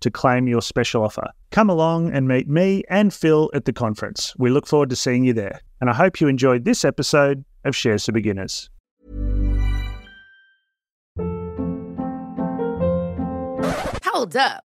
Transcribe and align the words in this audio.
to 0.00 0.10
claim 0.10 0.46
your 0.46 0.62
special 0.62 1.02
offer. 1.02 1.30
Come 1.50 1.70
along 1.70 2.12
and 2.12 2.28
meet 2.28 2.48
me 2.48 2.82
and 2.90 3.12
Phil 3.12 3.50
at 3.54 3.64
the 3.64 3.72
conference. 3.72 4.34
We 4.38 4.50
look 4.50 4.66
forward 4.66 4.90
to 4.90 4.96
seeing 4.96 5.24
you 5.24 5.32
there. 5.32 5.60
And 5.80 5.90
I 5.90 5.94
hope 5.94 6.20
you 6.20 6.28
enjoyed 6.28 6.64
this 6.64 6.84
episode 6.84 7.44
of 7.64 7.74
Shares 7.74 8.04
for 8.04 8.12
Beginners. 8.12 8.70
Hold 14.04 14.36
up. 14.36 14.65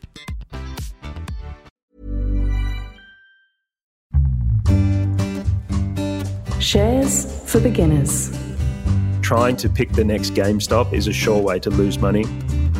Shares 6.61 7.25
for 7.49 7.59
beginners. 7.59 8.37
Trying 9.23 9.57
to 9.57 9.67
pick 9.67 9.93
the 9.93 10.03
next 10.03 10.35
GameStop 10.35 10.93
is 10.93 11.07
a 11.07 11.13
sure 11.13 11.41
way 11.41 11.57
to 11.59 11.71
lose 11.71 11.97
money. 11.97 12.23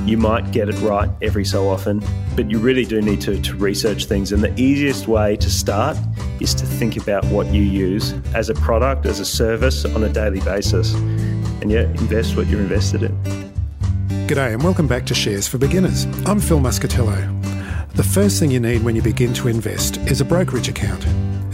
You 0.05 0.17
might 0.17 0.51
get 0.51 0.69
it 0.69 0.79
right 0.81 1.09
every 1.23 1.43
so 1.45 1.67
often, 1.67 2.03
but 2.35 2.49
you 2.51 2.59
really 2.59 2.85
do 2.85 3.01
need 3.01 3.21
to, 3.21 3.41
to 3.41 3.55
research 3.55 4.05
things. 4.05 4.31
And 4.31 4.43
the 4.43 4.53
easiest 4.59 5.07
way 5.07 5.35
to 5.37 5.49
start 5.49 5.97
is 6.39 6.53
to 6.55 6.65
think 6.65 6.95
about 6.95 7.25
what 7.25 7.47
you 7.47 7.63
use 7.63 8.13
as 8.35 8.49
a 8.49 8.53
product, 8.53 9.07
as 9.07 9.19
a 9.19 9.25
service 9.25 9.83
on 9.83 10.03
a 10.03 10.09
daily 10.09 10.41
basis. 10.41 10.93
And 10.93 11.71
yeah, 11.71 11.81
invest 11.81 12.37
what 12.37 12.45
you're 12.47 12.61
invested 12.61 13.01
in. 13.01 13.17
G'day 14.27 14.53
and 14.53 14.63
welcome 14.63 14.87
back 14.87 15.07
to 15.07 15.15
Shares 15.15 15.47
for 15.47 15.57
Beginners. 15.57 16.05
I'm 16.27 16.39
Phil 16.39 16.59
Muscatello. 16.59 17.41
The 17.93 18.03
first 18.03 18.39
thing 18.39 18.51
you 18.51 18.59
need 18.59 18.83
when 18.83 18.95
you 18.95 19.01
begin 19.01 19.33
to 19.33 19.47
invest 19.47 19.97
is 19.97 20.21
a 20.21 20.25
brokerage 20.25 20.69
account. 20.69 21.03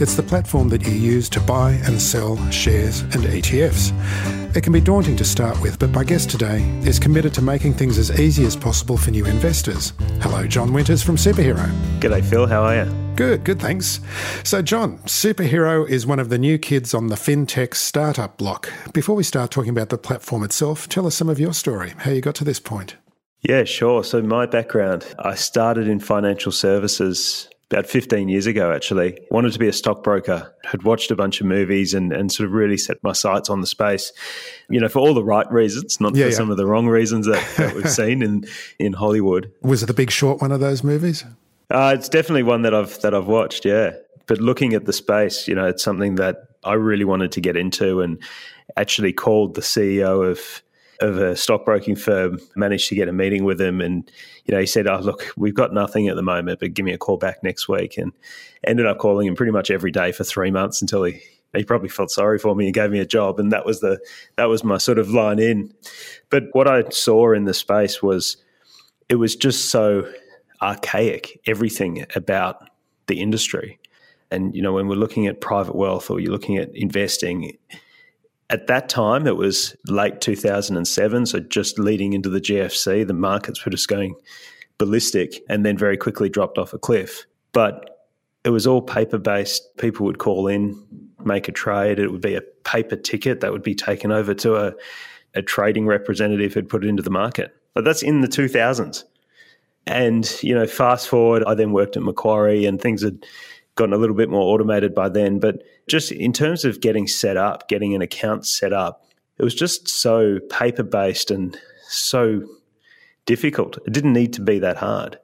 It's 0.00 0.14
the 0.14 0.22
platform 0.22 0.68
that 0.68 0.86
you 0.86 0.92
use 0.92 1.28
to 1.30 1.40
buy 1.40 1.72
and 1.84 2.00
sell 2.00 2.36
shares 2.52 3.00
and 3.00 3.24
ETFs. 3.24 3.92
It 4.54 4.62
can 4.62 4.72
be 4.72 4.80
daunting 4.80 5.16
to 5.16 5.24
start 5.24 5.60
with, 5.60 5.80
but 5.80 5.90
my 5.90 6.04
guest 6.04 6.30
today 6.30 6.62
is 6.84 7.00
committed 7.00 7.34
to 7.34 7.42
making 7.42 7.74
things 7.74 7.98
as 7.98 8.20
easy 8.20 8.44
as 8.44 8.54
possible 8.54 8.96
for 8.96 9.10
new 9.10 9.26
investors. 9.26 9.94
Hello, 10.20 10.46
John 10.46 10.72
Winters 10.72 11.02
from 11.02 11.16
Superhero. 11.16 11.68
G'day, 11.98 12.24
Phil. 12.24 12.46
How 12.46 12.62
are 12.62 12.84
you? 12.84 13.12
Good, 13.16 13.42
good, 13.42 13.58
thanks. 13.60 13.98
So, 14.44 14.62
John, 14.62 14.98
Superhero 14.98 15.88
is 15.88 16.06
one 16.06 16.20
of 16.20 16.28
the 16.28 16.38
new 16.38 16.58
kids 16.58 16.94
on 16.94 17.08
the 17.08 17.16
fintech 17.16 17.74
startup 17.74 18.36
block. 18.36 18.72
Before 18.92 19.16
we 19.16 19.24
start 19.24 19.50
talking 19.50 19.70
about 19.70 19.88
the 19.88 19.98
platform 19.98 20.44
itself, 20.44 20.88
tell 20.88 21.08
us 21.08 21.16
some 21.16 21.28
of 21.28 21.40
your 21.40 21.52
story, 21.52 21.94
how 21.96 22.12
you 22.12 22.20
got 22.20 22.36
to 22.36 22.44
this 22.44 22.60
point. 22.60 22.94
Yeah, 23.40 23.64
sure. 23.64 24.04
So, 24.04 24.22
my 24.22 24.46
background 24.46 25.12
I 25.18 25.34
started 25.34 25.88
in 25.88 25.98
financial 25.98 26.52
services 26.52 27.48
about 27.70 27.86
15 27.86 28.28
years 28.28 28.46
ago, 28.46 28.72
actually. 28.72 29.20
Wanted 29.30 29.52
to 29.52 29.58
be 29.58 29.68
a 29.68 29.72
stockbroker, 29.72 30.54
had 30.64 30.84
watched 30.84 31.10
a 31.10 31.16
bunch 31.16 31.40
of 31.40 31.46
movies 31.46 31.92
and, 31.92 32.12
and 32.12 32.32
sort 32.32 32.46
of 32.48 32.52
really 32.52 32.78
set 32.78 32.96
my 33.02 33.12
sights 33.12 33.50
on 33.50 33.60
the 33.60 33.66
space, 33.66 34.12
you 34.70 34.80
know, 34.80 34.88
for 34.88 35.00
all 35.00 35.14
the 35.14 35.24
right 35.24 35.50
reasons, 35.52 36.00
not 36.00 36.14
yeah, 36.14 36.24
for 36.24 36.30
yeah. 36.30 36.36
some 36.36 36.50
of 36.50 36.56
the 36.56 36.66
wrong 36.66 36.86
reasons 36.86 37.26
that, 37.26 37.46
that 37.56 37.74
we've 37.74 37.90
seen 38.02 38.22
in, 38.22 38.46
in 38.78 38.94
Hollywood. 38.94 39.52
Was 39.62 39.82
it 39.82 39.86
the 39.86 39.94
big 39.94 40.10
short 40.10 40.40
one 40.40 40.52
of 40.52 40.60
those 40.60 40.82
movies? 40.82 41.24
Uh, 41.70 41.94
it's 41.96 42.08
definitely 42.08 42.42
one 42.42 42.62
that 42.62 42.72
I've 42.74 42.98
that 43.02 43.14
I've 43.14 43.26
watched, 43.26 43.66
yeah. 43.66 43.92
But 44.26 44.38
looking 44.38 44.72
at 44.72 44.86
the 44.86 44.92
space, 44.92 45.46
you 45.46 45.54
know, 45.54 45.66
it's 45.66 45.82
something 45.82 46.14
that 46.14 46.36
I 46.64 46.74
really 46.74 47.04
wanted 47.04 47.32
to 47.32 47.40
get 47.42 47.56
into 47.56 48.00
and 48.00 48.22
actually 48.76 49.12
called 49.12 49.54
the 49.54 49.60
CEO 49.60 50.26
of 50.26 50.62
of 51.00 51.16
a 51.16 51.36
stockbroking 51.36 51.96
firm, 51.96 52.40
managed 52.56 52.88
to 52.88 52.94
get 52.94 53.08
a 53.08 53.12
meeting 53.12 53.44
with 53.44 53.60
him. 53.60 53.80
And, 53.80 54.10
you 54.44 54.54
know, 54.54 54.60
he 54.60 54.66
said, 54.66 54.86
Oh, 54.86 54.98
look, 54.98 55.32
we've 55.36 55.54
got 55.54 55.72
nothing 55.72 56.08
at 56.08 56.16
the 56.16 56.22
moment, 56.22 56.60
but 56.60 56.74
give 56.74 56.84
me 56.84 56.92
a 56.92 56.98
call 56.98 57.16
back 57.16 57.42
next 57.42 57.68
week. 57.68 57.96
And 57.96 58.12
ended 58.64 58.86
up 58.86 58.98
calling 58.98 59.26
him 59.26 59.36
pretty 59.36 59.52
much 59.52 59.70
every 59.70 59.90
day 59.90 60.12
for 60.12 60.24
three 60.24 60.50
months 60.50 60.80
until 60.82 61.04
he, 61.04 61.20
he 61.54 61.64
probably 61.64 61.88
felt 61.88 62.10
sorry 62.10 62.38
for 62.38 62.54
me 62.54 62.66
and 62.66 62.74
gave 62.74 62.90
me 62.90 62.98
a 62.98 63.06
job. 63.06 63.38
And 63.38 63.52
that 63.52 63.64
was 63.64 63.80
the, 63.80 63.98
that 64.36 64.46
was 64.46 64.64
my 64.64 64.78
sort 64.78 64.98
of 64.98 65.10
line 65.10 65.38
in. 65.38 65.72
But 66.30 66.44
what 66.52 66.66
I 66.66 66.88
saw 66.90 67.32
in 67.32 67.44
the 67.44 67.54
space 67.54 68.02
was 68.02 68.36
it 69.08 69.16
was 69.16 69.36
just 69.36 69.70
so 69.70 70.10
archaic, 70.60 71.40
everything 71.46 72.04
about 72.14 72.68
the 73.06 73.20
industry. 73.20 73.78
And, 74.30 74.54
you 74.54 74.62
know, 74.62 74.72
when 74.72 74.88
we're 74.88 74.96
looking 74.96 75.26
at 75.26 75.40
private 75.40 75.74
wealth 75.74 76.10
or 76.10 76.20
you're 76.20 76.32
looking 76.32 76.58
at 76.58 76.74
investing, 76.74 77.56
at 78.50 78.66
that 78.66 78.88
time, 78.88 79.26
it 79.26 79.36
was 79.36 79.76
late 79.86 80.20
2007, 80.20 81.26
so 81.26 81.40
just 81.40 81.78
leading 81.78 82.14
into 82.14 82.30
the 82.30 82.40
GFC, 82.40 83.06
the 83.06 83.12
markets 83.12 83.64
were 83.64 83.70
just 83.70 83.88
going 83.88 84.14
ballistic 84.78 85.42
and 85.48 85.66
then 85.66 85.76
very 85.76 85.96
quickly 85.96 86.28
dropped 86.28 86.56
off 86.56 86.72
a 86.72 86.78
cliff. 86.78 87.26
But 87.52 88.06
it 88.44 88.50
was 88.50 88.66
all 88.66 88.80
paper 88.80 89.18
based. 89.18 89.76
People 89.76 90.06
would 90.06 90.18
call 90.18 90.48
in, 90.48 90.80
make 91.24 91.48
a 91.48 91.52
trade. 91.52 91.98
It 91.98 92.10
would 92.10 92.22
be 92.22 92.36
a 92.36 92.42
paper 92.64 92.96
ticket 92.96 93.40
that 93.40 93.52
would 93.52 93.62
be 93.62 93.74
taken 93.74 94.12
over 94.12 94.32
to 94.34 94.56
a, 94.56 94.72
a 95.34 95.42
trading 95.42 95.86
representative 95.86 96.54
who'd 96.54 96.68
put 96.68 96.84
it 96.84 96.88
into 96.88 97.02
the 97.02 97.10
market. 97.10 97.54
But 97.74 97.84
that's 97.84 98.02
in 98.02 98.22
the 98.22 98.28
2000s. 98.28 99.04
And, 99.86 100.30
you 100.42 100.54
know, 100.54 100.66
fast 100.66 101.08
forward, 101.08 101.44
I 101.46 101.54
then 101.54 101.72
worked 101.72 101.96
at 101.96 102.02
Macquarie 102.02 102.66
and 102.66 102.80
things 102.80 103.02
had 103.02 103.26
gotten 103.78 103.94
a 103.94 103.98
little 103.98 104.16
bit 104.16 104.28
more 104.28 104.52
automated 104.52 104.94
by 104.94 105.08
then. 105.08 105.38
But 105.38 105.62
just 105.88 106.12
in 106.12 106.32
terms 106.32 106.64
of 106.66 106.80
getting 106.80 107.06
set 107.06 107.38
up, 107.38 107.68
getting 107.68 107.94
an 107.94 108.02
account 108.02 108.46
set 108.46 108.74
up, 108.74 109.06
it 109.38 109.44
was 109.44 109.54
just 109.54 109.88
so 109.88 110.40
paper 110.50 110.82
based 110.82 111.30
and 111.30 111.58
so 111.88 112.42
difficult. 113.24 113.78
It 113.86 113.92
didn't 113.92 114.12
need 114.12 114.32
to 114.34 114.42
be 114.42 114.58
that 114.58 114.76
hard. 114.76 115.18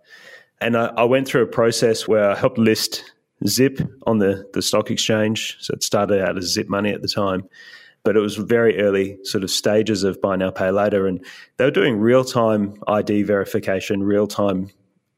And 0.60 0.76
I, 0.76 0.86
I, 0.96 1.04
went 1.04 1.26
through 1.26 1.42
a 1.42 1.46
process 1.46 2.06
where 2.06 2.30
I 2.30 2.36
helped 2.36 2.56
list 2.56 3.12
Zip 3.46 3.80
on 4.06 4.18
the, 4.18 4.48
the 4.54 4.62
stock 4.62 4.90
exchange. 4.90 5.56
So 5.60 5.74
it 5.74 5.82
started 5.82 6.22
out 6.22 6.38
as 6.38 6.52
Zip 6.52 6.68
Money 6.68 6.92
at 6.92 7.02
the 7.02 7.08
time, 7.08 7.48
but 8.04 8.16
it 8.16 8.20
was 8.20 8.36
very 8.36 8.80
early 8.80 9.18
sort 9.24 9.42
of 9.42 9.50
stages 9.50 10.04
of 10.04 10.22
buy 10.22 10.36
now, 10.36 10.50
pay 10.50 10.70
later. 10.70 11.08
And 11.08 11.22
they 11.56 11.64
were 11.64 11.70
doing 11.72 11.98
real 11.98 12.24
time 12.24 12.80
ID 12.86 13.24
verification, 13.24 14.04
real 14.04 14.28
time 14.28 14.70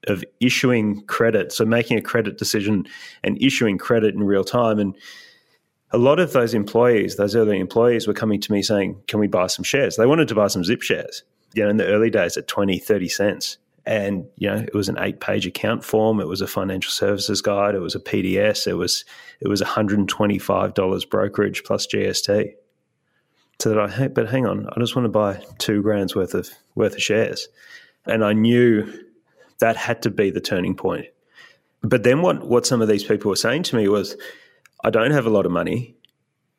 of 0.06 0.24
issuing 0.40 1.02
credit, 1.06 1.52
so 1.52 1.64
making 1.64 1.98
a 1.98 2.02
credit 2.02 2.38
decision 2.38 2.86
and 3.24 3.40
issuing 3.42 3.78
credit 3.78 4.14
in 4.14 4.22
real 4.22 4.44
time. 4.44 4.78
And 4.78 4.96
a 5.90 5.98
lot 5.98 6.18
of 6.18 6.32
those 6.32 6.54
employees, 6.54 7.16
those 7.16 7.36
early 7.36 7.58
employees, 7.58 8.06
were 8.06 8.14
coming 8.14 8.40
to 8.40 8.52
me 8.52 8.62
saying, 8.62 9.00
Can 9.08 9.20
we 9.20 9.26
buy 9.26 9.46
some 9.46 9.64
shares? 9.64 9.96
They 9.96 10.06
wanted 10.06 10.28
to 10.28 10.34
buy 10.34 10.48
some 10.48 10.64
zip 10.64 10.82
shares, 10.82 11.22
you 11.54 11.62
know, 11.62 11.70
in 11.70 11.76
the 11.76 11.86
early 11.86 12.10
days 12.10 12.36
at 12.36 12.48
20, 12.48 12.78
30 12.78 13.08
cents. 13.08 13.58
And, 13.84 14.26
you 14.36 14.48
know, 14.48 14.56
it 14.56 14.74
was 14.74 14.88
an 14.88 14.98
eight 14.98 15.20
page 15.20 15.46
account 15.46 15.84
form. 15.84 16.18
It 16.18 16.26
was 16.26 16.40
a 16.40 16.48
financial 16.48 16.90
services 16.90 17.40
guide. 17.40 17.76
It 17.76 17.80
was 17.80 17.94
a 17.94 18.00
PDS. 18.00 18.66
It 18.66 18.74
was, 18.74 19.04
it 19.40 19.46
was 19.46 19.62
$125 19.62 21.08
brokerage 21.08 21.62
plus 21.62 21.86
GST. 21.86 22.54
So 23.58 23.70
that 23.70 23.78
I, 23.78 24.08
but 24.08 24.28
hang 24.28 24.46
on, 24.46 24.68
I 24.68 24.80
just 24.80 24.96
want 24.96 25.06
to 25.06 25.10
buy 25.10 25.42
two 25.58 25.82
grand's 25.82 26.14
worth 26.14 26.34
of 26.34 26.50
worth 26.74 26.94
of 26.94 27.02
shares, 27.02 27.48
and 28.04 28.22
I 28.22 28.34
knew 28.34 28.86
that 29.60 29.76
had 29.76 30.02
to 30.02 30.10
be 30.10 30.30
the 30.30 30.40
turning 30.40 30.74
point. 30.74 31.06
But 31.82 32.02
then 32.02 32.22
what 32.22 32.46
what 32.46 32.66
some 32.66 32.82
of 32.82 32.88
these 32.88 33.04
people 33.04 33.28
were 33.28 33.36
saying 33.36 33.64
to 33.64 33.76
me 33.76 33.88
was, 33.88 34.16
I 34.84 34.90
don't 34.90 35.12
have 35.12 35.26
a 35.26 35.30
lot 35.30 35.46
of 35.46 35.52
money. 35.52 35.96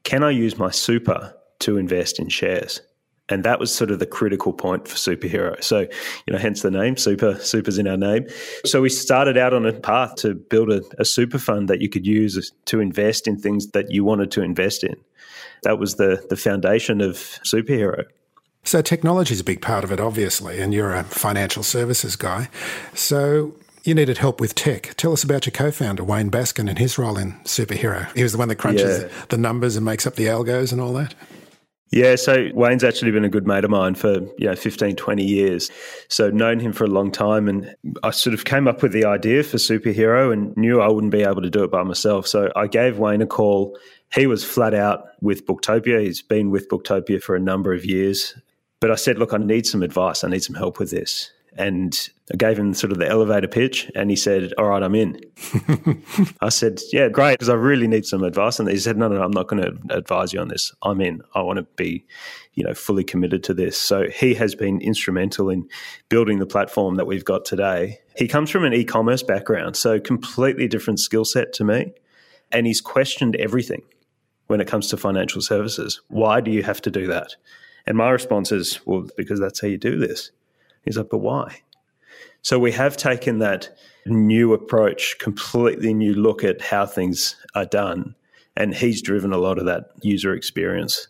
Can 0.04 0.24
I 0.24 0.32
use 0.32 0.58
my 0.58 0.72
super 0.72 1.36
to 1.60 1.78
invest 1.78 2.20
in 2.20 2.30
shares? 2.30 2.82
And 3.30 3.44
that 3.44 3.60
was 3.60 3.74
sort 3.74 3.92
of 3.92 4.00
the 4.00 4.06
critical 4.06 4.54
point 4.54 4.88
for 4.88 4.96
superhero. 4.96 5.62
So, 5.62 5.82
you 5.82 6.32
know, 6.32 6.38
hence 6.38 6.62
the 6.62 6.72
name 6.72 6.96
super, 6.96 7.36
super's 7.36 7.78
in 7.78 7.88
our 7.88 7.98
name. 7.98 8.26
So 8.64 8.82
we 8.82 8.90
started 8.90 9.38
out 9.38 9.54
on 9.54 9.66
a 9.66 9.74
path 9.74 10.16
to 10.18 10.34
build 10.34 10.72
a, 10.72 10.82
a 10.98 11.04
super 11.04 11.38
fund 11.38 11.68
that 11.68 11.82
you 11.82 11.90
could 11.90 12.08
use 12.08 12.52
to 12.66 12.80
invest 12.80 13.28
in 13.28 13.38
things 13.38 13.72
that 13.72 13.92
you 13.92 14.06
wanted 14.06 14.32
to 14.32 14.44
invest 14.44 14.84
in. 14.84 14.96
That 15.64 15.78
was 15.78 15.96
the, 15.96 16.26
the 16.30 16.38
foundation 16.38 17.02
of 17.02 17.16
superhero. 17.16 18.06
So 18.68 18.82
technology 18.82 19.34
is 19.34 19.40
a 19.40 19.46
big 19.46 19.62
part 19.62 19.86
of 19.86 19.94
it, 19.94 20.02
obviously, 20.02 20.60
and 20.60 20.74
you're 20.74 20.94
a 20.94 21.06
financial 21.06 21.64
services 21.64 22.18
guy. 22.18 22.50
So 22.94 23.56
you 23.86 23.96
needed 23.96 24.18
help 24.18 24.42
with 24.42 24.56
tech. 24.56 24.94
Tell 24.98 25.14
us 25.14 25.24
about 25.24 25.46
your 25.46 25.54
co-founder, 25.54 26.04
Wayne 26.04 26.30
Baskin, 26.30 26.68
and 26.68 26.78
his 26.78 26.98
role 26.98 27.18
in 27.18 27.32
Superhero. 27.46 28.14
He 28.14 28.24
was 28.24 28.34
the 28.34 28.38
one 28.38 28.50
that 28.50 28.58
crunches 28.58 29.04
yeah. 29.04 29.10
the 29.30 29.38
numbers 29.38 29.78
and 29.78 29.86
makes 29.86 30.06
up 30.06 30.16
the 30.16 30.26
algos 30.26 30.74
and 30.74 30.82
all 30.82 30.92
that. 30.96 31.16
Yeah, 31.94 32.18
so 32.18 32.50
Wayne's 32.54 32.84
actually 32.84 33.12
been 33.12 33.24
a 33.24 33.30
good 33.30 33.48
mate 33.48 33.64
of 33.64 33.70
mine 33.70 33.96
for, 33.96 34.16
you 34.38 34.48
know, 34.48 34.56
15, 34.58 34.98
20 34.98 35.24
years. 35.24 35.72
So 36.10 36.30
known 36.30 36.60
him 36.60 36.74
for 36.74 36.84
a 36.84 36.90
long 36.90 37.10
time 37.10 37.48
and 37.48 37.74
I 38.04 38.12
sort 38.12 38.34
of 38.34 38.44
came 38.44 38.68
up 38.68 38.84
with 38.84 38.92
the 38.92 39.06
idea 39.06 39.44
for 39.44 39.56
Superhero 39.56 40.34
and 40.34 40.56
knew 40.58 40.82
I 40.82 40.90
wouldn't 40.90 41.14
be 41.14 41.24
able 41.24 41.42
to 41.42 41.50
do 41.50 41.64
it 41.64 41.72
by 41.72 41.84
myself. 41.84 42.28
So 42.28 42.52
I 42.58 42.68
gave 42.68 43.00
Wayne 43.00 43.22
a 43.22 43.28
call. 43.28 43.80
He 44.14 44.28
was 44.28 44.44
flat 44.44 44.74
out 44.74 45.06
with 45.22 45.46
Booktopia. 45.46 46.02
He's 46.02 46.22
been 46.22 46.52
with 46.52 46.68
Booktopia 46.68 47.24
for 47.24 47.38
a 47.38 47.40
number 47.40 47.74
of 47.74 47.86
years. 47.86 48.36
But 48.80 48.92
I 48.92 48.96
said, 48.96 49.18
look, 49.18 49.34
I 49.34 49.38
need 49.38 49.66
some 49.66 49.84
advice. 49.84 50.24
I 50.24 50.30
need 50.30 50.44
some 50.44 50.56
help 50.56 50.80
with 50.80 50.92
this. 50.92 51.32
And 51.58 52.10
I 52.32 52.38
gave 52.38 52.60
him 52.60 52.74
sort 52.76 52.92
of 52.92 53.00
the 53.00 53.08
elevator 53.08 53.48
pitch 53.48 53.90
and 53.96 54.12
he 54.12 54.16
said, 54.16 54.54
All 54.60 54.70
right, 54.70 54.84
I'm 54.84 54.94
in. 54.94 55.20
I 56.42 56.50
said, 56.50 56.82
Yeah, 56.94 57.10
great, 57.10 57.34
because 57.34 57.50
I 57.50 57.56
really 57.56 57.88
need 57.88 58.06
some 58.06 58.24
advice. 58.24 58.60
And 58.60 58.70
he 58.70 58.78
said, 58.78 58.96
No, 58.96 59.08
no, 59.08 59.16
no, 59.16 59.24
I'm 59.24 59.32
not 59.32 59.48
going 59.48 59.64
to 59.64 59.96
advise 59.96 60.34
you 60.34 60.40
on 60.40 60.50
this. 60.50 60.72
I'm 60.84 61.02
in. 61.02 61.22
I 61.34 61.42
want 61.42 61.58
to 61.58 61.64
be, 61.64 62.06
you 62.54 62.64
know, 62.64 62.76
fully 62.76 63.04
committed 63.04 63.44
to 63.46 63.56
this. 63.56 63.76
So 63.76 64.08
he 64.08 64.36
has 64.36 64.54
been 64.54 64.80
instrumental 64.82 65.50
in 65.50 65.68
building 66.10 66.38
the 66.38 66.46
platform 66.46 66.96
that 66.96 67.08
we've 67.08 67.26
got 67.26 67.44
today. 67.44 68.00
He 68.16 68.28
comes 68.28 68.52
from 68.52 68.64
an 68.64 68.74
e 68.74 68.84
commerce 68.84 69.24
background, 69.24 69.76
so 69.76 70.00
completely 70.00 70.68
different 70.68 71.00
skill 71.00 71.26
set 71.26 71.54
to 71.54 71.64
me. 71.64 71.92
And 72.52 72.68
he's 72.68 72.82
questioned 72.82 73.36
everything 73.38 73.82
when 74.46 74.62
it 74.62 74.68
comes 74.68 74.90
to 74.90 74.98
financial 74.98 75.42
services. 75.42 76.02
Why 76.08 76.40
do 76.40 76.52
you 76.52 76.62
have 76.62 76.82
to 76.84 76.92
do 76.92 77.08
that? 77.08 77.36
And 77.88 77.98
my 77.98 78.10
response 78.10 78.52
is, 78.52 78.86
Well, 78.86 79.08
because 79.18 79.40
that's 79.40 79.62
how 79.62 79.68
you 79.68 79.78
do 79.78 79.98
this. 79.98 80.32
He's 80.88 80.98
like, 80.98 81.10
but 81.10 81.18
why? 81.18 81.62
So 82.42 82.60
we 82.60 82.72
have 82.72 82.96
taken 82.96 83.40
that 83.40 83.78
new 84.06 84.54
approach, 84.54 85.18
completely 85.20 85.94
new 85.94 86.14
look 86.14 86.46
at 86.46 86.62
how 86.62 86.86
things 86.86 87.36
are 87.56 87.66
done. 87.66 88.16
And 88.56 88.74
he's 88.74 89.02
driven 89.02 89.34
a 89.34 89.38
lot 89.38 89.60
of 89.60 89.66
that 89.66 89.92
user 90.02 90.34
experience. 90.34 91.10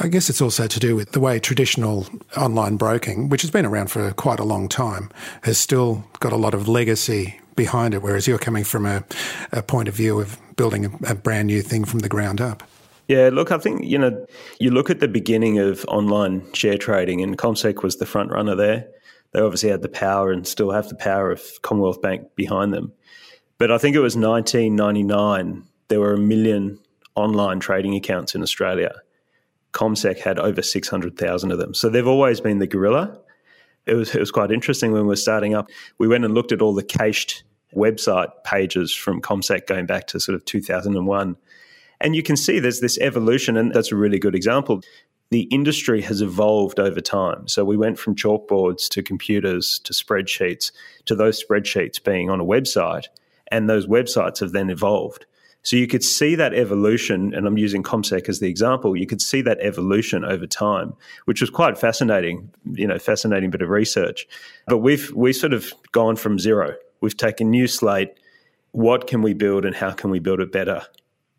I 0.00 0.08
guess 0.08 0.28
it's 0.28 0.42
also 0.42 0.66
to 0.66 0.80
do 0.80 0.96
with 0.96 1.12
the 1.12 1.20
way 1.20 1.38
traditional 1.38 2.06
online 2.36 2.76
broking, 2.76 3.28
which 3.28 3.42
has 3.42 3.50
been 3.50 3.64
around 3.64 3.92
for 3.92 4.10
quite 4.12 4.40
a 4.40 4.44
long 4.44 4.68
time, 4.68 5.10
has 5.42 5.56
still 5.56 6.04
got 6.18 6.32
a 6.32 6.36
lot 6.36 6.52
of 6.52 6.66
legacy 6.66 7.40
behind 7.54 7.94
it, 7.94 8.02
whereas 8.02 8.26
you're 8.26 8.38
coming 8.38 8.64
from 8.64 8.84
a, 8.84 9.04
a 9.52 9.62
point 9.62 9.88
of 9.88 9.94
view 9.94 10.20
of 10.20 10.38
building 10.56 10.84
a, 10.84 11.12
a 11.12 11.14
brand 11.14 11.46
new 11.46 11.62
thing 11.62 11.84
from 11.84 12.00
the 12.00 12.08
ground 12.08 12.40
up. 12.40 12.62
Yeah, 13.08 13.30
look, 13.32 13.52
I 13.52 13.58
think, 13.58 13.84
you 13.84 13.98
know, 13.98 14.26
you 14.58 14.70
look 14.70 14.90
at 14.90 15.00
the 15.00 15.08
beginning 15.08 15.58
of 15.58 15.84
online 15.86 16.52
share 16.52 16.76
trading, 16.76 17.22
and 17.22 17.38
ComSec 17.38 17.82
was 17.82 17.96
the 17.96 18.06
front 18.06 18.30
runner 18.30 18.56
there. 18.56 18.88
They 19.32 19.40
obviously 19.40 19.70
had 19.70 19.82
the 19.82 19.88
power 19.88 20.32
and 20.32 20.46
still 20.46 20.72
have 20.72 20.88
the 20.88 20.96
power 20.96 21.30
of 21.30 21.42
Commonwealth 21.62 22.02
Bank 22.02 22.34
behind 22.34 22.72
them. 22.72 22.92
But 23.58 23.70
I 23.70 23.78
think 23.78 23.94
it 23.94 24.00
was 24.00 24.16
1999, 24.16 25.64
there 25.88 26.00
were 26.00 26.14
a 26.14 26.18
million 26.18 26.78
online 27.14 27.60
trading 27.60 27.94
accounts 27.94 28.34
in 28.34 28.42
Australia. 28.42 28.94
ComSec 29.72 30.18
had 30.18 30.38
over 30.38 30.62
600,000 30.62 31.52
of 31.52 31.58
them. 31.58 31.74
So 31.74 31.88
they've 31.88 32.06
always 32.06 32.40
been 32.40 32.58
the 32.58 32.66
gorilla. 32.66 33.18
It 33.86 33.94
was, 33.94 34.14
it 34.14 34.20
was 34.20 34.30
quite 34.30 34.50
interesting 34.50 34.92
when 34.92 35.02
we 35.02 35.08
were 35.08 35.16
starting 35.16 35.54
up. 35.54 35.68
We 35.98 36.08
went 36.08 36.24
and 36.24 36.34
looked 36.34 36.52
at 36.52 36.60
all 36.60 36.74
the 36.74 36.82
cached 36.82 37.44
website 37.74 38.30
pages 38.44 38.92
from 38.92 39.20
ComSec 39.20 39.66
going 39.66 39.86
back 39.86 40.06
to 40.08 40.18
sort 40.20 40.34
of 40.34 40.44
2001 40.44 41.36
and 42.00 42.14
you 42.14 42.22
can 42.22 42.36
see 42.36 42.58
there's 42.58 42.80
this 42.80 42.98
evolution, 42.98 43.56
and 43.56 43.72
that's 43.72 43.92
a 43.92 43.96
really 43.96 44.18
good 44.18 44.34
example. 44.34 44.82
The 45.30 45.42
industry 45.42 46.02
has 46.02 46.22
evolved 46.22 46.78
over 46.78 47.00
time. 47.00 47.48
So 47.48 47.64
we 47.64 47.76
went 47.76 47.98
from 47.98 48.14
chalkboards 48.14 48.88
to 48.90 49.02
computers 49.02 49.80
to 49.84 49.92
spreadsheets 49.92 50.70
to 51.06 51.16
those 51.16 51.42
spreadsheets 51.42 52.02
being 52.02 52.30
on 52.30 52.40
a 52.40 52.44
website, 52.44 53.06
and 53.50 53.68
those 53.68 53.86
websites 53.86 54.40
have 54.40 54.52
then 54.52 54.70
evolved. 54.70 55.26
So 55.62 55.74
you 55.74 55.88
could 55.88 56.04
see 56.04 56.36
that 56.36 56.54
evolution, 56.54 57.34
and 57.34 57.44
I'm 57.44 57.58
using 57.58 57.82
ComSec 57.82 58.28
as 58.28 58.38
the 58.38 58.48
example. 58.48 58.96
You 58.96 59.08
could 59.08 59.20
see 59.20 59.40
that 59.42 59.58
evolution 59.60 60.24
over 60.24 60.46
time, 60.46 60.94
which 61.24 61.40
was 61.40 61.50
quite 61.50 61.76
fascinating. 61.76 62.52
You 62.72 62.86
know, 62.86 63.00
fascinating 63.00 63.50
bit 63.50 63.62
of 63.62 63.68
research. 63.68 64.28
But 64.68 64.78
we've 64.78 65.10
we 65.12 65.32
sort 65.32 65.52
of 65.52 65.72
gone 65.90 66.14
from 66.14 66.38
zero. 66.38 66.76
We've 67.00 67.16
taken 67.16 67.50
new 67.50 67.66
slate. 67.66 68.14
What 68.70 69.08
can 69.08 69.22
we 69.22 69.34
build, 69.34 69.64
and 69.64 69.74
how 69.74 69.90
can 69.90 70.10
we 70.10 70.20
build 70.20 70.38
it 70.38 70.52
better? 70.52 70.82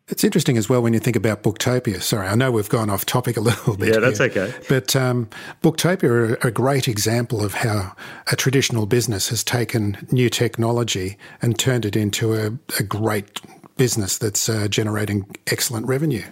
It's 0.08 0.24
interesting 0.24 0.56
as 0.56 0.70
well 0.70 0.82
when 0.82 0.94
you 0.94 1.00
think 1.00 1.16
about 1.16 1.42
Booktopia. 1.42 2.00
Sorry, 2.00 2.26
I 2.26 2.34
know 2.34 2.50
we've 2.50 2.68
gone 2.68 2.88
off 2.88 3.04
topic 3.04 3.36
a 3.36 3.40
little 3.48 3.76
bit. 3.76 3.94
Yeah, 3.94 4.00
that's 4.00 4.18
here, 4.18 4.28
okay. 4.28 4.54
But 4.68 4.96
um, 4.96 5.28
Booktopia 5.62 6.04
are 6.04 6.46
a 6.46 6.50
great 6.50 6.88
example 6.88 7.44
of 7.44 7.54
how 7.54 7.94
a 8.32 8.36
traditional 8.36 8.86
business 8.86 9.28
has 9.28 9.44
taken 9.44 9.98
new 10.10 10.30
technology 10.30 11.18
and 11.42 11.58
turned 11.58 11.84
it 11.84 11.94
into 11.94 12.34
a, 12.34 12.52
a 12.78 12.82
great 12.82 13.40
business 13.76 14.16
that's 14.16 14.48
uh, 14.48 14.66
generating 14.68 15.36
excellent 15.46 15.86
revenue. 15.86 16.24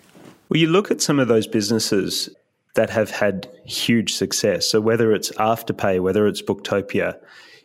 Well, 0.49 0.59
you 0.59 0.69
look 0.69 0.91
at 0.91 1.03
some 1.03 1.19
of 1.19 1.29
those 1.29 1.47
businesses 1.47 2.31
that 2.75 2.91
have 2.91 3.11
had 3.11 3.49
huge 3.65 4.15
success. 4.15 4.71
So 4.71 4.81
whether 4.81 5.13
it's 5.13 5.31
Afterpay, 5.33 6.01
whether 6.01 6.27
it's 6.27 6.43
Booktopia, 6.43 7.19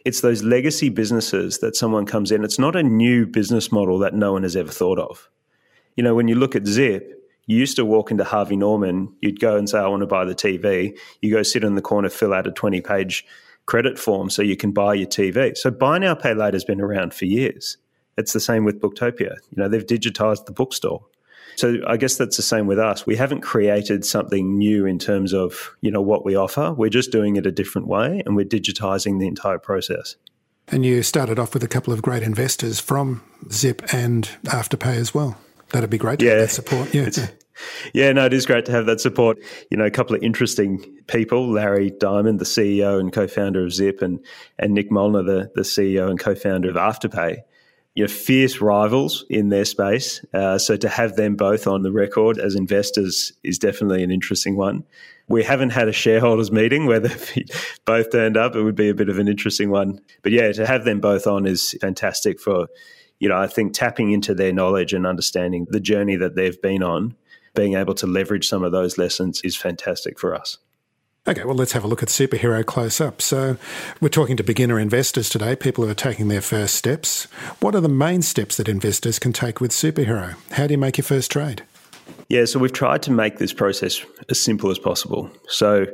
it's 0.04 0.22
those 0.22 0.44
legacy 0.44 0.90
businesses 0.90 1.60
that 1.60 1.76
someone 1.76 2.06
comes 2.06 2.32
in. 2.32 2.44
It's 2.44 2.60
not 2.60 2.76
a 2.76 2.84
new 2.84 3.26
business 3.26 3.72
model 3.72 4.00
that 4.00 4.14
no 4.14 4.34
one 4.34 4.44
has 4.44 4.56
ever 4.56 4.72
thought 4.72 5.00
of 5.00 5.30
you 5.96 6.04
know, 6.04 6.16
when 6.16 6.28
you 6.28 6.36
look 6.36 6.56
at 6.56 6.68
Zip, 6.68 7.18
you 7.48 7.58
used 7.58 7.76
to 7.76 7.86
walk 7.86 8.12
into 8.12 8.24
Harvey 8.24 8.56
Norman, 8.56 9.14
you'd 9.22 9.40
go 9.40 9.58
and 9.58 9.70
say, 9.70 9.80
I 9.80 9.88
want 9.88 10.02
to 10.02 10.08
buy 10.08 10.26
the 10.26 10.36
TV. 10.36 10.98
You 11.22 11.32
go 11.32 11.44
sit 11.44 11.64
in 11.64 11.76
the 11.76 11.82
corner, 11.82 12.10
fill 12.10 12.34
out 12.34 12.48
a 12.48 12.52
20 12.52 12.82
page 12.82 13.26
credit 13.66 14.00
form 14.00 14.30
so 14.30 14.42
you 14.42 14.56
can 14.56 14.72
buy 14.72 14.94
your 14.94 15.08
TV. 15.08 15.58
So 15.58 15.72
buy 15.72 15.98
now, 15.98 16.16
pay 16.16 16.34
later 16.34 16.56
has 16.56 16.64
been 16.64 16.82
around 16.82 17.14
for 17.14 17.26
years. 17.26 17.78
It's 18.18 18.34
the 18.34 18.40
same 18.40 18.66
with 18.66 18.80
Booktopia. 18.80 19.36
You 19.50 19.58
know, 19.58 19.68
they've 19.68 19.86
digitized 19.86 20.46
the 20.46 20.52
bookstore. 20.52 21.06
So 21.56 21.78
I 21.88 21.98
guess 21.98 22.18
that's 22.18 22.38
the 22.38 22.44
same 22.44 22.68
with 22.68 22.80
us. 22.80 23.06
We 23.06 23.16
haven't 23.16 23.42
created 23.42 24.06
something 24.06 24.58
new 24.58 24.86
in 24.86 25.00
terms 25.00 25.34
of, 25.34 25.76
you 25.82 25.92
know, 25.92 26.02
what 26.02 26.26
we 26.26 26.36
offer. 26.36 26.74
We're 26.74 26.90
just 26.90 27.12
doing 27.12 27.36
it 27.36 27.46
a 27.46 27.52
different 27.52 27.88
way 27.88 28.24
and 28.26 28.36
we're 28.36 28.46
digitizing 28.46 29.20
the 29.20 29.28
entire 29.28 29.60
process. 29.60 30.16
And 30.68 30.86
you 30.86 31.04
started 31.04 31.38
off 31.40 31.54
with 31.54 31.64
a 31.64 31.68
couple 31.68 31.94
of 31.94 32.02
great 32.02 32.24
investors 32.24 32.80
from 32.80 33.24
Zip 33.52 33.82
and 33.94 34.30
Afterpay 34.46 34.96
as 34.96 35.14
well. 35.14 35.38
That'd 35.72 35.90
be 35.90 35.98
great 35.98 36.20
to 36.20 36.26
yeah. 36.26 36.32
have 36.32 36.42
that 36.42 36.50
support. 36.50 36.94
Yeah. 36.94 37.10
yeah, 37.94 38.12
no, 38.12 38.26
it 38.26 38.34
is 38.34 38.46
great 38.46 38.66
to 38.66 38.72
have 38.72 38.86
that 38.88 39.00
support. 39.00 39.38
You 39.70 39.78
know, 39.78 39.86
a 39.86 39.92
couple 39.92 40.16
of 40.16 40.24
interesting 40.24 40.80
people, 41.08 41.50
Larry 41.50 41.92
Diamond, 41.92 42.40
the 42.40 42.46
CEO 42.46 43.00
and 43.00 43.12
co-founder 43.12 43.64
of 43.64 43.74
Zip, 43.74 44.02
and, 44.02 44.20
and 44.60 44.74
Nick 44.74 44.92
Molnar, 44.92 45.24
the, 45.24 45.52
the 45.56 45.62
CEO 45.62 46.10
and 46.10 46.20
co-founder 46.20 46.70
of 46.70 46.76
Afterpay. 46.76 47.38
You 47.96 48.06
know, 48.06 48.08
fierce 48.08 48.62
rivals 48.62 49.26
in 49.30 49.50
their 49.50 49.66
space. 49.66 50.24
Uh, 50.34 50.58
so 50.58 50.78
to 50.78 50.88
have 50.88 51.18
them 51.18 51.36
both 51.36 51.68
on 51.68 51.84
the 51.84 51.92
record 51.92 52.38
as 52.38 52.56
investors 52.56 53.34
is 53.44 53.60
definitely 53.60 54.02
an 54.02 54.12
interesting 54.12 54.56
one. 54.56 54.84
We 55.28 55.44
haven't 55.44 55.72
had 55.72 55.90
a 55.90 55.94
shareholders 55.94 56.52
meeting 56.52 56.86
where 56.86 57.02
they've 57.02 57.34
both 57.86 58.12
turned 58.12 58.38
up. 58.38 58.56
It 58.56 58.64
would 58.64 58.76
be 58.76 58.90
a 58.90 58.94
bit 58.94 59.10
of 59.10 59.20
an 59.20 59.28
interesting 59.28 59.72
one. 59.72 60.00
But 60.22 60.32
yeah, 60.32 60.52
to 60.54 60.66
have 60.66 60.86
them 60.86 61.02
both 61.02 61.28
on 61.28 61.46
is 61.46 61.76
fantastic 61.82 62.40
for 62.40 62.68
you 63.22 63.30
know, 63.30 63.38
I 63.38 63.46
think 63.46 63.74
tapping 63.74 64.12
into 64.12 64.34
their 64.34 64.52
knowledge 64.52 64.94
and 64.94 65.06
understanding 65.06 65.68
the 65.70 65.80
journey 65.80 66.16
that 66.16 66.36
they've 66.36 66.60
been 66.60 66.82
on, 66.82 67.16
being 67.54 67.76
able 67.76 67.94
to 67.94 68.08
leverage 68.08 68.48
some 68.48 68.64
of 68.64 68.72
those 68.72 68.98
lessons 68.98 69.42
is 69.44 69.56
fantastic 69.56 70.20
for 70.20 70.34
us. 70.34 70.58
Okay, 71.28 71.44
well, 71.44 71.56
let's 71.56 71.74
have 71.74 71.84
a 71.84 71.88
look 71.88 72.02
at 72.02 72.10
superhero 72.10 72.66
close 72.66 73.00
up. 73.00 73.22
So, 73.22 73.58
we're 74.02 74.10
talking 74.10 74.38
to 74.38 74.44
beginner 74.44 74.80
investors 74.80 75.30
today, 75.30 75.56
people 75.56 75.84
who 75.84 75.92
are 75.92 75.94
taking 75.94 76.30
their 76.30 76.42
first 76.42 76.74
steps. 76.74 77.26
What 77.60 77.76
are 77.76 77.80
the 77.80 77.88
main 77.88 78.24
steps 78.24 78.58
that 78.58 78.68
investors 78.68 79.20
can 79.20 79.34
take 79.34 79.62
with 79.62 79.70
superhero? 79.70 80.36
How 80.54 80.66
do 80.66 80.74
you 80.74 80.80
make 80.80 80.98
your 80.98 81.06
first 81.06 81.30
trade? 81.30 81.62
Yeah, 82.28 82.46
so 82.46 82.58
we've 82.58 82.74
tried 82.74 83.04
to 83.04 83.12
make 83.12 83.38
this 83.38 83.54
process 83.54 84.04
as 84.30 84.42
simple 84.42 84.72
as 84.72 84.80
possible. 84.80 85.30
So, 85.48 85.86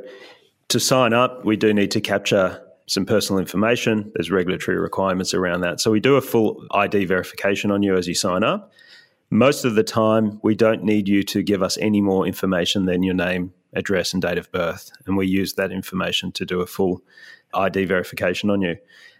to 0.68 0.80
sign 0.80 1.12
up, 1.12 1.44
we 1.44 1.58
do 1.58 1.74
need 1.74 1.90
to 1.90 2.00
capture 2.00 2.62
some 2.88 3.06
personal 3.06 3.38
information. 3.38 4.10
There's 4.14 4.30
regulatory 4.30 4.78
requirements 4.78 5.34
around 5.34 5.60
that. 5.60 5.80
So 5.80 5.90
we 5.90 6.00
do 6.00 6.16
a 6.16 6.20
full 6.20 6.66
ID 6.72 7.04
verification 7.04 7.70
on 7.70 7.82
you 7.82 7.96
as 7.96 8.08
you 8.08 8.14
sign 8.14 8.42
up. 8.42 8.72
Most 9.30 9.64
of 9.64 9.74
the 9.74 9.84
time, 9.84 10.40
we 10.42 10.54
don't 10.54 10.82
need 10.82 11.06
you 11.06 11.22
to 11.22 11.42
give 11.42 11.62
us 11.62 11.78
any 11.78 12.00
more 12.00 12.26
information 12.26 12.86
than 12.86 13.02
your 13.02 13.14
name 13.14 13.52
address, 13.74 14.12
and 14.12 14.22
date 14.22 14.38
of 14.38 14.50
birth. 14.52 14.90
And 15.06 15.16
we 15.16 15.26
use 15.26 15.54
that 15.54 15.72
information 15.72 16.32
to 16.32 16.44
do 16.44 16.60
a 16.60 16.66
full 16.66 17.02
ID 17.54 17.84
verification 17.84 18.50
on 18.50 18.62
you. 18.62 18.76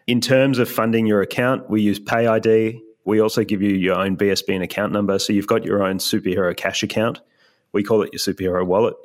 In 0.06 0.20
terms 0.20 0.58
of 0.58 0.70
funding 0.70 1.06
your 1.06 1.20
account, 1.20 1.68
we 1.68 1.82
use 1.82 2.00
PayID. 2.00 2.80
We 3.04 3.20
also 3.20 3.44
give 3.44 3.62
you 3.62 3.75
your 3.75 3.96
own 3.96 4.16
BSB 4.16 4.54
and 4.54 4.64
account 4.64 4.92
number. 4.92 5.18
So 5.18 5.32
you've 5.32 5.46
got 5.46 5.64
your 5.64 5.82
own 5.82 5.98
superhero 5.98 6.56
cash 6.56 6.82
account. 6.82 7.20
We 7.72 7.82
call 7.82 8.02
it 8.02 8.10
your 8.12 8.20
superhero 8.20 8.66
wallet. 8.66 8.96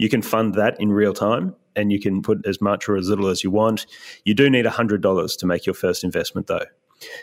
You 0.00 0.08
can 0.08 0.22
fund 0.22 0.54
that 0.54 0.80
in 0.80 0.92
real 0.92 1.12
time 1.12 1.54
and 1.76 1.92
you 1.92 2.00
can 2.00 2.22
put 2.22 2.46
as 2.46 2.58
much 2.58 2.88
or 2.88 2.96
as 2.96 3.10
little 3.10 3.28
as 3.28 3.44
you 3.44 3.50
want. 3.50 3.84
You 4.24 4.32
do 4.32 4.48
need 4.48 4.64
$100 4.64 5.38
to 5.38 5.46
make 5.46 5.66
your 5.66 5.74
first 5.74 6.04
investment, 6.04 6.46
though. 6.46 6.64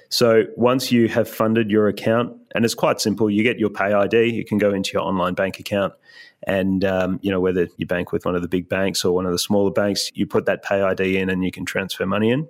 So 0.10 0.44
once 0.56 0.92
you 0.92 1.08
have 1.08 1.28
funded 1.28 1.72
your 1.72 1.88
account, 1.88 2.38
and 2.54 2.64
it's 2.64 2.76
quite 2.76 3.02
simple, 3.02 3.32
you 3.32 3.42
get 3.42 3.58
your 3.58 3.72
Pay 3.72 3.94
ID. 3.94 4.26
You 4.26 4.46
can 4.46 4.60
go 4.60 4.72
into 4.72 4.92
your 4.94 5.02
online 5.02 5.34
bank 5.34 5.60
account, 5.60 5.94
and 6.44 6.86
um, 6.86 7.20
you 7.24 7.32
know 7.32 7.40
whether 7.40 7.68
you 7.78 7.88
bank 7.88 8.12
with 8.12 8.26
one 8.26 8.36
of 8.36 8.44
the 8.44 8.48
big 8.48 8.70
banks 8.70 9.04
or 9.04 9.14
one 9.14 9.26
of 9.26 9.32
the 9.32 9.40
smaller 9.40 9.72
banks, 9.72 10.12
you 10.14 10.28
put 10.28 10.46
that 10.46 10.64
Pay 10.64 10.82
ID 10.82 11.18
in, 11.18 11.30
and 11.32 11.44
you 11.44 11.52
can 11.52 11.66
transfer 11.66 12.06
money 12.06 12.30
in. 12.30 12.48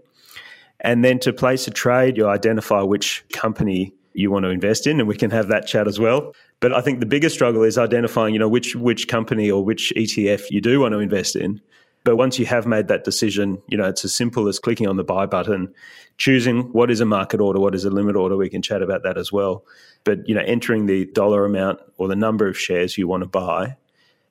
And 0.82 1.04
then 1.04 1.20
to 1.20 1.32
place 1.34 1.68
a 1.68 1.72
trade, 1.72 2.18
you 2.18 2.28
identify 2.28 2.82
which 2.82 3.26
company 3.32 3.94
you 4.18 4.32
want 4.32 4.44
to 4.44 4.50
invest 4.50 4.88
in, 4.88 5.00
and 5.00 5.08
we 5.08 5.16
can 5.16 5.32
have 5.32 5.48
that 5.48 5.68
chat 5.68 5.88
as 5.88 6.00
well. 6.00 6.34
But 6.60 6.74
I 6.74 6.82
think 6.82 7.00
the 7.00 7.06
biggest 7.06 7.36
struggle 7.36 7.64
is 7.64 7.78
identifying, 7.78 8.34
you 8.34 8.40
know, 8.40 8.50
which 8.50 8.76
which 8.76 9.08
company 9.08 9.50
or 9.52 9.64
which 9.64 9.94
ETF 9.96 10.50
you 10.50 10.60
do 10.60 10.80
want 10.80 10.94
to 10.94 11.00
invest 11.00 11.36
in. 11.36 11.62
But 12.04 12.16
once 12.16 12.40
you 12.40 12.46
have 12.46 12.66
made 12.66 12.88
that 12.88 13.04
decision, 13.04 13.62
you 13.68 13.78
know, 13.78 13.86
it's 13.86 14.06
as 14.06 14.16
simple 14.16 14.48
as 14.48 14.60
clicking 14.60 14.88
on 14.88 14.96
the 14.96 15.04
buy 15.04 15.26
button, 15.26 15.74
choosing 16.18 16.72
what 16.72 16.90
is 16.90 17.02
a 17.02 17.06
market 17.06 17.42
order, 17.42 17.60
what 17.60 17.76
is 17.76 17.84
a 17.84 17.90
limit 17.90 18.16
order. 18.16 18.38
We 18.38 18.50
can 18.50 18.62
chat 18.62 18.82
about 18.82 19.04
that 19.04 19.18
as 19.18 19.32
well. 19.32 19.66
But, 20.06 20.28
you 20.28 20.34
know, 20.34 20.44
entering 20.46 20.86
the 20.86 21.06
dollar 21.08 21.44
amount 21.44 21.82
or 21.98 22.08
the 22.08 22.16
number 22.16 22.48
of 22.48 22.58
shares 22.58 22.98
you 22.98 23.10
want 23.10 23.24
to 23.24 23.30
buy 23.30 23.76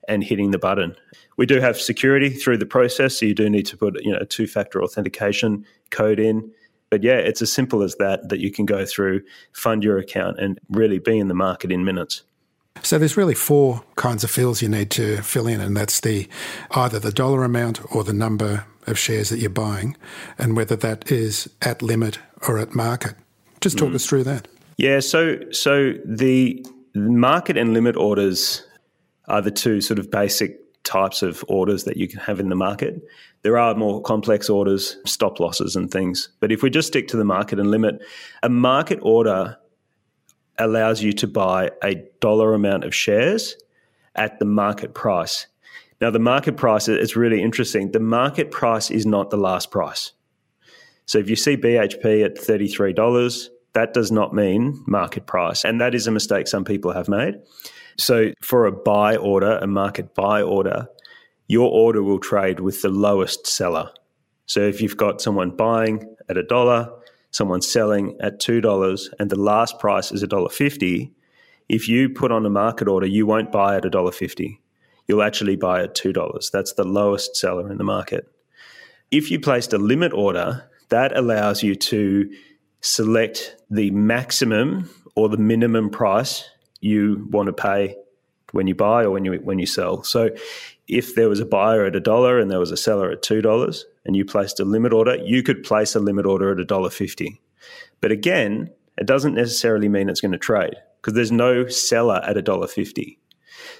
and 0.09 0.25
hitting 0.25 0.53
the 0.53 0.59
button. 0.59 0.97
We 1.37 1.45
do 1.45 1.61
have 1.61 1.79
security 1.79 2.31
through 2.31 2.59
the 2.59 2.67
process, 2.67 3.19
so 3.19 3.27
you 3.27 3.35
do 3.35 3.51
need 3.51 3.67
to 3.67 3.77
put, 3.77 4.03
you 4.03 4.13
know, 4.13 4.21
a 4.21 4.25
two-factor 4.25 4.83
authentication 4.83 5.67
code 5.91 6.19
in. 6.19 6.51
But 6.91 7.03
yeah, 7.03 7.17
it's 7.17 7.43
as 7.43 7.53
simple 7.53 7.83
as 7.83 7.97
that 7.97 8.29
that 8.29 8.41
you 8.41 8.51
can 8.51 8.67
go 8.67 8.85
through, 8.85 9.23
fund 9.53 9.83
your 9.83 9.99
account 9.99 10.39
and 10.39 10.59
really 10.71 10.99
be 10.99 11.19
in 11.19 11.29
the 11.29 11.35
market 11.35 11.73
in 11.73 11.85
minutes. 11.85 12.23
So 12.83 12.99
there's 12.99 13.17
really 13.17 13.35
four 13.35 13.83
kinds 13.97 14.23
of 14.23 14.31
fields 14.31 14.63
you 14.63 14.69
need 14.69 14.91
to 14.93 15.23
fill 15.23 15.47
in, 15.47 15.61
and 15.61 15.77
that's 15.77 16.01
the 16.01 16.29
either 16.73 16.99
the 16.99 17.13
dollar 17.13 17.43
amount 17.43 17.81
or 17.95 18.05
the 18.05 18.13
number 18.13 18.65
of 18.87 18.99
shares 18.99 19.31
that 19.31 19.39
you're 19.39 19.51
buying, 19.51 19.97
and 20.39 20.57
whether 20.57 20.77
that 20.77 21.11
is 21.11 21.51
at 21.63 21.83
limit 21.83 22.19
or 22.47 22.59
at 22.59 22.75
market. 22.75 23.15
Just 23.61 23.79
talk 23.79 23.91
mm. 23.91 23.95
us 23.95 24.07
through 24.07 24.25
that. 24.25 24.47
Yeah, 24.77 25.01
so 25.01 25.39
so 25.51 25.95
the 26.05 26.65
market 26.95 27.57
and 27.57 27.73
limit 27.73 27.97
orders 27.97 28.63
are 29.29 29.43
the 29.43 29.51
two 29.51 29.81
sort 29.81 29.99
of 29.99 30.11
basic 30.11 30.61
types 30.87 31.23
of 31.23 31.45
orders 31.49 31.85
that 31.85 31.97
you 31.97 32.09
can 32.09 32.21
have 32.21 32.41
in 32.41 32.49
the 32.49 32.55
market. 32.55 33.03
There 33.43 33.59
are 33.59 33.75
more 33.75 34.01
complex 34.01 34.49
orders, 34.49 34.97
stop 35.05 35.41
losses 35.41 35.77
and 35.77 35.91
things. 35.91 36.31
But 36.41 36.53
if 36.53 36.63
we 36.63 36.71
just 36.71 36.89
stick 36.89 37.09
to 37.09 37.17
the 37.17 37.25
market 37.25 37.59
and 37.59 37.71
limit, 37.71 38.01
a 38.43 38.49
market 38.49 39.01
order 39.03 39.59
allows 40.59 41.03
you 41.03 41.13
to 41.13 41.27
buy 41.27 41.71
a 41.83 41.97
dollar 42.21 42.55
amount 42.55 42.85
of 42.85 42.95
shares 42.95 43.57
at 44.15 44.39
the 44.39 44.45
market 44.45 44.95
price. 44.95 45.47
Now, 46.01 46.11
the 46.11 46.19
market 46.19 46.57
price 46.57 46.89
is 46.89 47.17
really 47.17 47.43
interesting. 47.43 47.93
The 47.93 48.01
market 48.01 48.51
price 48.51 48.91
is 48.91 49.07
not 49.07 49.31
the 49.31 49.37
last 49.37 49.71
price. 49.71 50.13
So 51.07 51.19
if 51.19 51.29
you 51.29 51.37
see 51.37 51.57
BHP 51.57 52.25
at 52.25 52.37
$33, 52.37 53.49
that 53.73 53.93
does 53.93 54.11
not 54.11 54.35
mean 54.35 54.83
market 54.87 55.27
price. 55.27 55.65
And 55.65 55.81
that 55.81 55.95
is 55.95 56.07
a 56.07 56.11
mistake 56.11 56.49
some 56.49 56.65
people 56.65 56.93
have 56.93 57.09
made. 57.09 57.37
So 57.99 58.33
for 58.43 58.67
a 58.67 58.73
buy 58.73 59.17
order, 59.17 59.59
a 59.59 59.67
market 59.67 60.15
buy 60.15 60.43
order, 60.43 60.89
your 61.49 61.71
order 61.71 62.03
will 62.03 62.19
trade 62.19 62.61
with 62.61 62.83
the 62.83 62.89
lowest 62.89 63.47
seller. 63.47 63.91
So 64.47 64.61
if 64.61 64.81
you've 64.81 64.97
got 64.97 65.21
someone 65.21 65.51
buying 65.51 66.17
at 66.29 66.37
a 66.37 66.43
dollar 66.43 66.91
someone 67.37 67.61
selling 67.61 68.17
at 68.21 68.41
$2 68.41 69.15
and 69.19 69.31
the 69.31 69.39
last 69.39 69.79
price 69.79 70.11
is 70.11 70.25
$1.50, 70.25 71.13
if 71.69 71.89
you 71.89 72.09
put 72.09 72.33
on 72.33 72.47
a 72.47 72.51
market 72.51 72.89
order, 72.89 73.07
you 73.07 73.27
won't 73.27 73.53
buy 73.53 73.77
at 73.77 73.83
$1.50. 73.83 74.59
You'll 75.07 75.23
actually 75.23 75.57
buy 75.57 75.83
at 75.83 75.95
$2. 75.95 76.51
That's 76.51 76.73
the 76.73 76.85
lowest 76.85 77.37
seller 77.37 77.71
in 77.71 77.79
the 77.79 77.85
market. 77.85 78.29
If 79.11 79.31
you 79.31 79.39
placed 79.39 79.73
a 79.73 79.79
limit 79.79 80.13
order, 80.13 80.69
that 80.89 81.17
allows 81.17 81.63
you 81.63 81.75
to 81.75 82.31
select 82.81 83.57
the 83.71 83.91
maximum 83.91 84.89
or 85.15 85.29
the 85.29 85.37
minimum 85.37 85.91
price 85.91 86.49
you 86.87 87.27
want 87.31 87.47
to 87.49 87.53
pay 87.53 87.97
when 88.53 88.67
you 88.67 88.75
buy 88.75 89.05
or 89.05 89.11
when 89.11 89.25
you 89.25 89.35
when 89.43 89.59
you 89.59 89.67
sell. 89.67 90.03
So 90.03 90.31
if 90.89 91.15
there 91.15 91.29
was 91.29 91.41
a 91.41 91.47
buyer 91.47 91.85
at 91.85 91.97
a 91.97 92.01
dollar 92.01 92.39
and 92.39 92.51
there 92.51 92.61
was 92.61 92.71
a 92.71 92.77
seller 92.77 93.11
at 93.11 93.23
two 93.23 93.43
dollars 93.43 93.85
and 94.05 94.17
you 94.17 94.25
placed 94.25 94.61
a 94.61 94.65
limit 94.65 94.93
order, 94.93 95.17
you 95.17 95.43
could 95.43 95.63
place 95.63 95.95
a 95.95 96.01
limit 96.01 96.27
order 96.27 96.53
at 96.53 96.61
a 96.61 96.65
dollar 96.65 96.91
fifty. 96.91 97.41
But 98.01 98.13
again, 98.13 98.71
it 98.97 99.07
doesn't 99.07 99.35
necessarily 99.35 99.89
mean 99.89 100.09
it's 100.09 100.21
going 100.21 100.33
to 100.33 100.39
trade 100.39 100.75
because 101.01 101.15
there's 101.15 101.33
no 101.33 101.67
seller 101.69 102.21
at 102.25 102.37
a 102.37 102.43
dollar 102.43 102.69
fifty. 102.69 103.19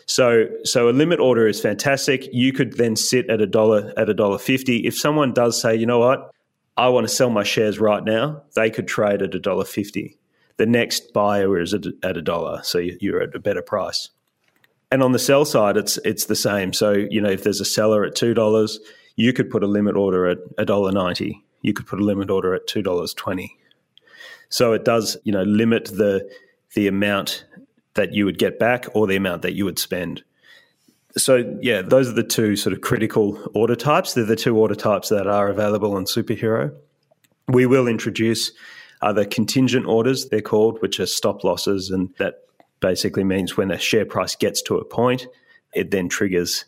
So 0.07 0.47
so 0.65 0.89
a 0.89 0.91
limit 0.91 1.21
order 1.21 1.47
is 1.47 1.61
fantastic. 1.61 2.29
You 2.33 2.53
could 2.53 2.77
then 2.77 2.97
sit 2.97 3.31
at 3.31 3.41
a 3.41 3.47
dollar 3.47 3.93
at 3.97 4.09
a 4.09 4.15
dollar 4.15 4.39
fifty. 4.39 4.87
If 4.87 4.99
someone 4.99 5.33
does 5.33 5.61
say, 5.61 5.77
you 5.77 5.87
know 5.87 6.01
what, 6.01 6.31
I 6.77 6.89
want 6.89 7.09
to 7.09 7.15
sell 7.15 7.31
my 7.31 7.45
shares 7.45 7.79
right 7.79 8.05
now, 8.05 8.43
they 8.55 8.71
could 8.71 8.89
trade 8.89 9.23
at 9.23 9.35
a 9.35 9.39
dollar 9.39 9.65
fifty. 9.65 10.19
The 10.59 10.67
next 10.67 11.13
buyer 11.13 11.61
is 11.61 11.75
at 11.75 12.17
a 12.17 12.23
dollar, 12.23 12.63
so 12.63 12.79
you're 12.79 13.23
at 13.23 13.35
a 13.35 13.39
better 13.39 13.63
price. 13.63 14.09
And 14.91 15.03
on 15.03 15.13
the 15.13 15.19
sell 15.19 15.45
side, 15.45 15.77
it's 15.77 15.99
it's 15.99 16.27
the 16.27 16.37
same. 16.37 16.73
So 16.73 16.93
you 16.93 17.21
know, 17.21 17.31
if 17.31 17.43
there's 17.43 17.61
a 17.61 17.65
seller 17.65 18.05
at 18.05 18.15
two 18.15 18.35
dollars, 18.35 18.79
you 19.17 19.33
could 19.33 19.51
put 19.51 19.63
a 19.63 19.67
limit 19.67 19.97
order 19.97 20.27
at 20.27 20.39
a 20.57 20.65
dollar 20.65 20.93
ninety. 20.93 21.43
You 21.63 21.73
could 21.73 21.87
put 21.87 22.01
a 22.01 22.05
limit 22.05 22.31
order 22.31 22.55
at 22.55 22.67
two 22.67 22.83
dollars 22.83 23.13
twenty. 23.13 23.57
So 24.49 24.73
it 24.73 24.85
does 24.85 25.17
you 25.25 25.33
know 25.33 25.43
limit 25.43 25.87
the 25.87 26.29
the 26.75 26.87
amount 26.87 27.45
that 27.95 28.13
you 28.13 28.25
would 28.25 28.39
get 28.39 28.59
back 28.59 28.87
or 28.95 29.07
the 29.07 29.17
amount 29.17 29.43
that 29.43 29.55
you 29.55 29.65
would 29.65 29.79
spend. 29.79 30.23
So 31.17 31.59
yeah, 31.63 31.83
those 31.83 32.09
are 32.09 32.13
the 32.13 32.23
two 32.23 32.57
sort 32.57 32.73
of 32.73 32.83
critical 32.83 33.51
order 33.55 33.75
types. 33.75 34.15
They're 34.15 34.25
the 34.25 34.37
two 34.37 34.57
order 34.57 34.75
types 34.75 35.09
that 35.09 35.27
are 35.27 35.49
available 35.49 35.95
on 35.95 36.05
Superhero. 36.05 36.75
We 37.49 37.67
will 37.67 37.89
introduce 37.89 38.53
other 39.07 39.25
contingent 39.25 39.87
orders, 39.87 40.29
they're 40.29 40.43
called, 40.43 40.83
which 40.83 40.99
are 40.99 41.07
stop 41.07 41.45
losses, 41.45 41.91
and 41.91 42.11
that 42.19 42.41
basically 42.81 43.23
means 43.23 43.57
when 43.57 43.71
a 43.71 43.79
share 43.79 44.05
price 44.05 44.35
gets 44.35 44.61
to 44.63 44.77
a 44.77 44.85
point, 44.85 45.29
it 45.73 45.93
then 45.93 46.09
triggers 46.09 46.65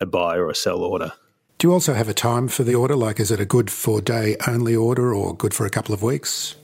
a 0.00 0.06
buy 0.06 0.36
or 0.36 0.48
a 0.48 0.54
sell 0.54 0.82
order. 0.82 1.12
Do 1.58 1.66
you 1.66 1.72
also 1.72 1.92
have 1.92 2.08
a 2.08 2.14
time 2.14 2.46
for 2.46 2.62
the 2.62 2.76
order? 2.76 2.94
Like, 2.94 3.18
is 3.18 3.32
it 3.32 3.40
a 3.40 3.44
good 3.44 3.70
for 3.70 4.00
day 4.00 4.36
only 4.46 4.74
order 4.74 5.12
or 5.12 5.36
good 5.36 5.52
for 5.52 5.66
a 5.66 5.70
couple 5.70 5.92
of 5.92 6.02
weeks? 6.02 6.54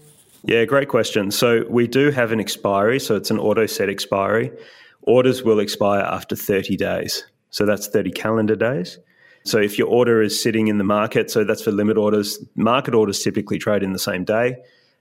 Yeah, 0.44 0.64
great 0.64 0.88
question. 0.88 1.32
So, 1.32 1.64
we 1.68 1.88
do 1.88 2.12
have 2.12 2.30
an 2.30 2.38
expiry. 2.38 3.00
So, 3.00 3.16
it's 3.16 3.30
an 3.30 3.38
auto 3.38 3.66
set 3.66 3.90
expiry. 3.90 4.52
Orders 5.02 5.42
will 5.42 5.58
expire 5.58 6.02
after 6.02 6.36
30 6.36 6.76
days. 6.76 7.26
So, 7.50 7.66
that's 7.66 7.88
30 7.88 8.12
calendar 8.12 8.54
days. 8.54 8.98
So, 9.44 9.58
if 9.58 9.76
your 9.76 9.88
order 9.88 10.22
is 10.22 10.40
sitting 10.40 10.68
in 10.68 10.78
the 10.78 10.84
market, 10.84 11.32
so 11.32 11.42
that's 11.42 11.62
for 11.62 11.72
limit 11.72 11.98
orders, 11.98 12.38
market 12.54 12.94
orders 12.94 13.22
typically 13.22 13.58
trade 13.58 13.82
in 13.82 13.92
the 13.92 13.98
same 13.98 14.24
day. 14.24 14.56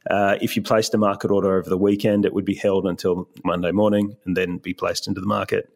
Uh, 0.09 0.37
if 0.41 0.55
you 0.55 0.61
placed 0.61 0.93
a 0.93 0.97
market 0.97 1.31
order 1.31 1.57
over 1.57 1.69
the 1.69 1.77
weekend, 1.77 2.25
it 2.25 2.33
would 2.33 2.45
be 2.45 2.55
held 2.55 2.85
until 2.85 3.27
Monday 3.43 3.71
morning 3.71 4.15
and 4.25 4.37
then 4.37 4.57
be 4.57 4.73
placed 4.73 5.07
into 5.07 5.21
the 5.21 5.27
market. 5.27 5.69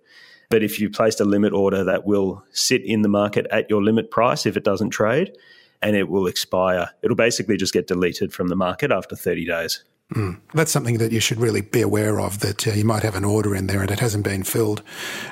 But 0.50 0.64
if 0.64 0.80
you 0.80 0.90
placed 0.90 1.20
a 1.20 1.26
limit 1.26 1.54
order, 1.54 1.84
that 1.84 2.06
will 2.06 2.44
sit 2.52 2.84
in 2.84 3.02
the 3.02 3.10
market 3.10 3.46
at 3.52 3.70
your 3.70 3.84
limit 3.84 4.10
price 4.10 4.46
if 4.46 4.58
it 4.58 4.64
doesn't 4.64 4.90
trade, 4.90 5.32
and 5.82 5.96
it 5.96 6.10
will 6.10 6.28
expire. 6.28 6.90
It'll 7.04 7.16
basically 7.16 7.58
just 7.58 7.74
get 7.74 7.88
deleted 7.88 8.34
from 8.34 8.48
the 8.48 8.56
market 8.56 8.92
after 8.92 9.16
30 9.16 9.46
days. 9.46 9.84
Mm. 10.14 10.40
That's 10.56 10.72
something 10.72 10.98
that 10.98 11.12
you 11.12 11.20
should 11.20 11.40
really 11.40 11.62
be 11.62 11.82
aware 11.82 12.20
of 12.20 12.40
that 12.40 12.68
uh, 12.68 12.72
you 12.72 12.84
might 12.84 13.04
have 13.04 13.16
an 13.16 13.24
order 13.24 13.56
in 13.56 13.68
there 13.68 13.82
and 13.82 13.92
it 13.92 14.00
hasn't 14.00 14.24
been 14.24 14.44
filled. 14.44 14.82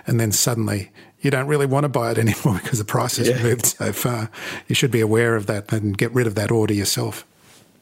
And 0.06 0.20
then 0.20 0.32
suddenly 0.32 0.92
you 1.20 1.32
don't 1.32 1.48
really 1.48 1.66
want 1.66 1.86
to 1.86 1.90
buy 1.90 2.12
it 2.12 2.18
anymore 2.20 2.60
because 2.62 2.78
the 2.78 2.86
price 2.86 3.18
has 3.18 3.28
yeah. 3.28 3.42
moved 3.42 3.66
so 3.66 3.92
far. 3.92 4.30
You 4.68 4.76
should 4.76 4.92
be 4.92 5.02
aware 5.02 5.36
of 5.36 5.48
that 5.48 5.72
and 5.74 5.98
get 5.98 6.12
rid 6.14 6.28
of 6.28 6.36
that 6.36 6.52
order 6.52 6.76
yourself. 6.76 7.26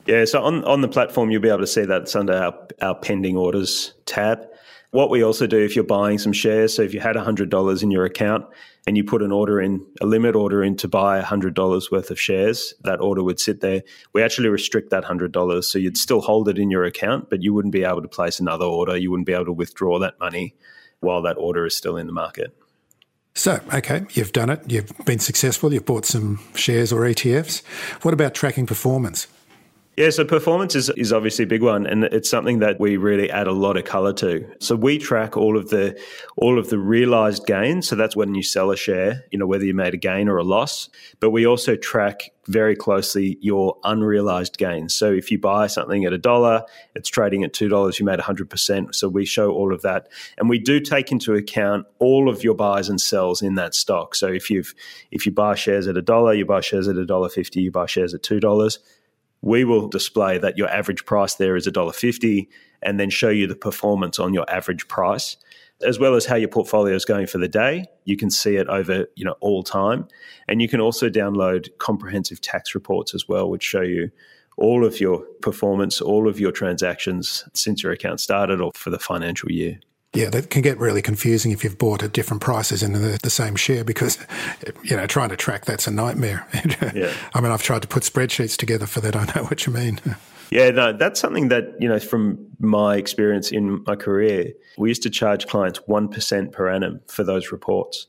Yeah, 0.06 0.26
so 0.26 0.42
on, 0.44 0.64
on 0.66 0.82
the 0.82 0.88
platform, 0.88 1.32
you'll 1.32 1.42
be 1.42 1.50
able 1.50 1.60
to 1.60 1.68
see 1.68 1.84
that 1.84 2.04
it's 2.04 2.16
under 2.16 2.34
our, 2.34 2.68
our 2.82 2.96
pending 2.96 3.38
orders 3.38 3.94
tab. 4.06 4.48
What 4.92 5.10
we 5.10 5.24
also 5.24 5.48
do 5.48 5.58
if 5.58 5.76
you're 5.76 5.84
buying 5.84 6.20
some 6.20 6.32
shares, 6.32 6.76
so 6.76 6.84
if 6.84 6.94
you 6.94 7.00
had 7.00 7.16
$100 7.16 7.84
in 7.84 7.92
your 7.92 8.06
account 8.06 8.46
and 8.88 8.96
you 8.96 9.04
put 9.04 9.24
an 9.24 9.32
order 9.32 9.60
in, 9.60 9.86
a 10.00 10.06
limit 10.06 10.36
order 10.36 10.64
in 10.64 10.78
to 10.78 10.88
buy 10.88 11.20
$100 11.22 11.92
worth 11.92 12.12
of 12.12 12.20
shares, 12.20 12.74
that 12.84 13.02
order 13.02 13.24
would 13.24 13.40
sit 13.40 13.62
there. 13.62 13.82
We 14.14 14.24
actually 14.24 14.50
restrict 14.50 14.92
that 14.92 15.04
$100. 15.04 15.64
So 15.64 15.80
you'd 15.80 15.98
still 15.98 16.22
hold 16.22 16.48
it 16.48 16.60
in 16.60 16.70
your 16.70 16.86
account, 16.86 17.30
but 17.30 17.42
you 17.42 17.54
wouldn't 17.54 17.74
be 17.74 17.84
able 17.84 18.04
to 18.04 18.08
place 18.08 18.40
another 18.40 18.66
order. 18.66 18.96
You 18.96 19.12
wouldn't 19.12 19.28
be 19.28 19.34
able 19.34 19.46
to 19.46 19.54
withdraw 19.54 20.00
that 20.00 20.20
money 20.20 20.56
while 21.00 21.24
that 21.24 21.38
order 21.38 21.66
is 21.66 21.76
still 21.76 21.98
in 21.98 22.08
the 22.08 22.14
market. 22.14 22.56
So, 23.34 23.60
okay, 23.74 24.06
you've 24.12 24.32
done 24.32 24.50
it. 24.50 24.62
You've 24.68 24.94
been 25.04 25.20
successful. 25.20 25.74
You've 25.74 25.86
bought 25.86 26.06
some 26.06 26.40
shares 26.54 26.94
or 26.94 27.02
ETFs. 27.02 27.66
What 28.04 28.14
about 28.14 28.34
tracking 28.34 28.66
performance? 28.66 29.28
Yeah, 29.98 30.10
so 30.10 30.26
performance 30.26 30.76
is, 30.76 30.90
is 30.90 31.14
obviously 31.14 31.44
a 31.44 31.48
big 31.48 31.64
one, 31.64 31.88
and 31.88 32.04
it's 32.04 32.30
something 32.30 32.60
that 32.60 32.82
we 32.82 32.98
really 32.98 33.32
add 33.32 33.48
a 33.48 33.54
lot 33.54 33.78
of 33.78 33.86
color 33.86 34.12
to. 34.14 34.46
So 34.60 34.76
we 34.76 34.98
track 34.98 35.38
all 35.38 35.58
of 35.58 35.70
the 35.70 35.98
all 36.36 36.60
of 36.60 36.70
the 36.70 36.78
realized 36.78 37.46
gains. 37.46 37.88
So 37.88 37.96
that's 37.96 38.14
when 38.14 38.36
you 38.36 38.44
sell 38.44 38.72
a 38.72 38.76
share, 38.76 39.24
you 39.32 39.40
know, 39.40 39.48
whether 39.48 39.64
you 39.64 39.74
made 39.74 39.94
a 39.94 39.98
gain 39.98 40.28
or 40.28 40.38
a 40.38 40.44
loss. 40.44 40.90
But 41.22 41.30
we 41.30 41.48
also 41.48 41.78
track 41.78 42.32
very 42.48 42.76
closely 42.76 43.38
your 43.40 43.78
unrealized 43.86 44.58
gains. 44.58 44.94
So 44.94 45.12
if 45.12 45.32
you 45.32 45.40
buy 45.40 45.68
something 45.68 46.04
at 46.04 46.14
a 46.14 46.18
dollar, 46.18 46.64
it's 46.94 47.10
trading 47.10 47.46
at 47.46 47.54
two 47.54 47.70
dollars, 47.70 47.98
you 47.98 48.06
made 48.06 48.20
hundred 48.20 48.50
percent. 48.50 48.96
So 48.96 49.08
we 49.08 49.24
show 49.26 49.52
all 49.52 49.74
of 49.74 49.82
that, 49.84 50.10
and 50.38 50.50
we 50.50 50.60
do 50.60 50.82
take 50.82 51.10
into 51.10 51.36
account 51.36 51.88
all 52.00 52.28
of 52.28 52.44
your 52.44 52.54
buys 52.54 52.90
and 52.90 53.00
sells 53.00 53.42
in 53.42 53.56
that 53.56 53.74
stock. 53.74 54.14
So 54.14 54.28
if 54.28 54.50
you've 54.50 54.76
if 55.12 55.26
you 55.26 55.32
buy 55.32 55.56
shares 55.56 55.88
at 55.88 55.96
a 55.96 56.02
dollar, 56.02 56.34
you 56.34 56.46
buy 56.46 56.60
shares 56.60 56.90
at 56.90 56.98
a 56.98 57.06
dollar 57.06 57.30
fifty, 57.30 57.62
you 57.62 57.72
buy 57.72 57.86
shares 57.86 58.14
at 58.14 58.24
two 58.24 58.42
dollars 58.42 58.80
we 59.46 59.64
will 59.64 59.88
display 59.88 60.40
that 60.40 60.58
your 60.58 60.68
average 60.70 61.06
price 61.06 61.36
there 61.36 61.56
is 61.56 61.68
$1.50 61.68 62.48
and 62.82 63.00
then 63.00 63.12
show 63.12 63.30
you 63.30 63.46
the 63.46 63.56
performance 63.56 64.18
on 64.18 64.34
your 64.34 64.50
average 64.50 64.88
price 64.88 65.38
as 65.86 66.00
well 66.00 66.16
as 66.16 66.26
how 66.26 66.36
your 66.36 66.50
portfolio 66.50 66.96
is 66.96 67.06
going 67.06 67.28
for 67.28 67.38
the 67.38 67.48
day. 67.48 67.86
You 68.06 68.18
can 68.18 68.32
see 68.32 68.56
it 68.56 68.68
over 68.68 69.06
you 69.16 69.24
know 69.24 69.36
all 69.42 69.62
time. 69.62 70.08
And 70.48 70.64
you 70.64 70.68
can 70.68 70.82
also 70.82 71.10
download 71.10 71.70
comprehensive 71.78 72.42
tax 72.42 72.74
reports 72.74 73.14
as 73.14 73.28
well 73.28 73.50
which 73.50 73.64
show 73.64 73.82
you 73.82 74.10
all 74.58 74.84
of 74.84 75.00
your 75.00 75.20
performance 75.42 76.02
all 76.02 76.28
of 76.28 76.40
your 76.40 76.52
transactions 76.52 77.44
since 77.54 77.84
your 77.84 77.92
account 77.92 78.22
started 78.22 78.62
or 78.62 78.72
for 78.74 78.90
the 78.90 78.98
financial 78.98 79.52
year 79.52 79.80
yeah, 80.16 80.30
that 80.30 80.50
can 80.50 80.62
get 80.62 80.78
really 80.78 81.02
confusing 81.02 81.52
if 81.52 81.64
you've 81.64 81.78
bought 81.78 82.04
at 82.04 82.14
different 82.14 82.42
prices 82.42 82.82
in 82.84 82.94
the, 82.94 83.20
the 83.22 83.30
same 83.30 83.56
share 83.56 83.84
because, 83.84 84.18
you 84.84 84.96
know, 84.96 85.08
trying 85.08 85.30
to 85.30 85.36
track 85.36 85.66
that's 85.66 85.88
a 85.88 85.92
nightmare. 85.92 86.48
yeah. 86.94 87.14
I 87.34 87.42
mean, 87.42 87.52
I've 87.52 87.64
tried 87.64 87.82
to 87.82 87.88
put 87.88 88.04
spreadsheets 88.04 88.58
together 88.58 88.86
for 88.86 89.02
that. 89.02 89.16
I 89.16 89.26
know 89.36 89.46
what 89.46 89.66
you 89.66 89.74
mean. 89.74 90.00
Yeah, 90.52 90.70
no, 90.70 90.94
that's 90.94 91.20
something 91.20 91.48
that, 91.48 91.74
you 91.80 91.90
know, 91.90 92.00
from 92.00 92.38
my 92.60 92.98
experience 92.98 93.52
in 93.52 93.84
my 93.86 93.96
career, 93.96 94.54
we 94.78 94.90
used 94.90 95.02
to 95.02 95.10
charge 95.10 95.48
clients 95.48 95.80
1% 95.90 96.52
per 96.52 96.70
annum 96.70 97.02
for 97.08 97.24
those 97.24 97.52
reports. 97.52 98.06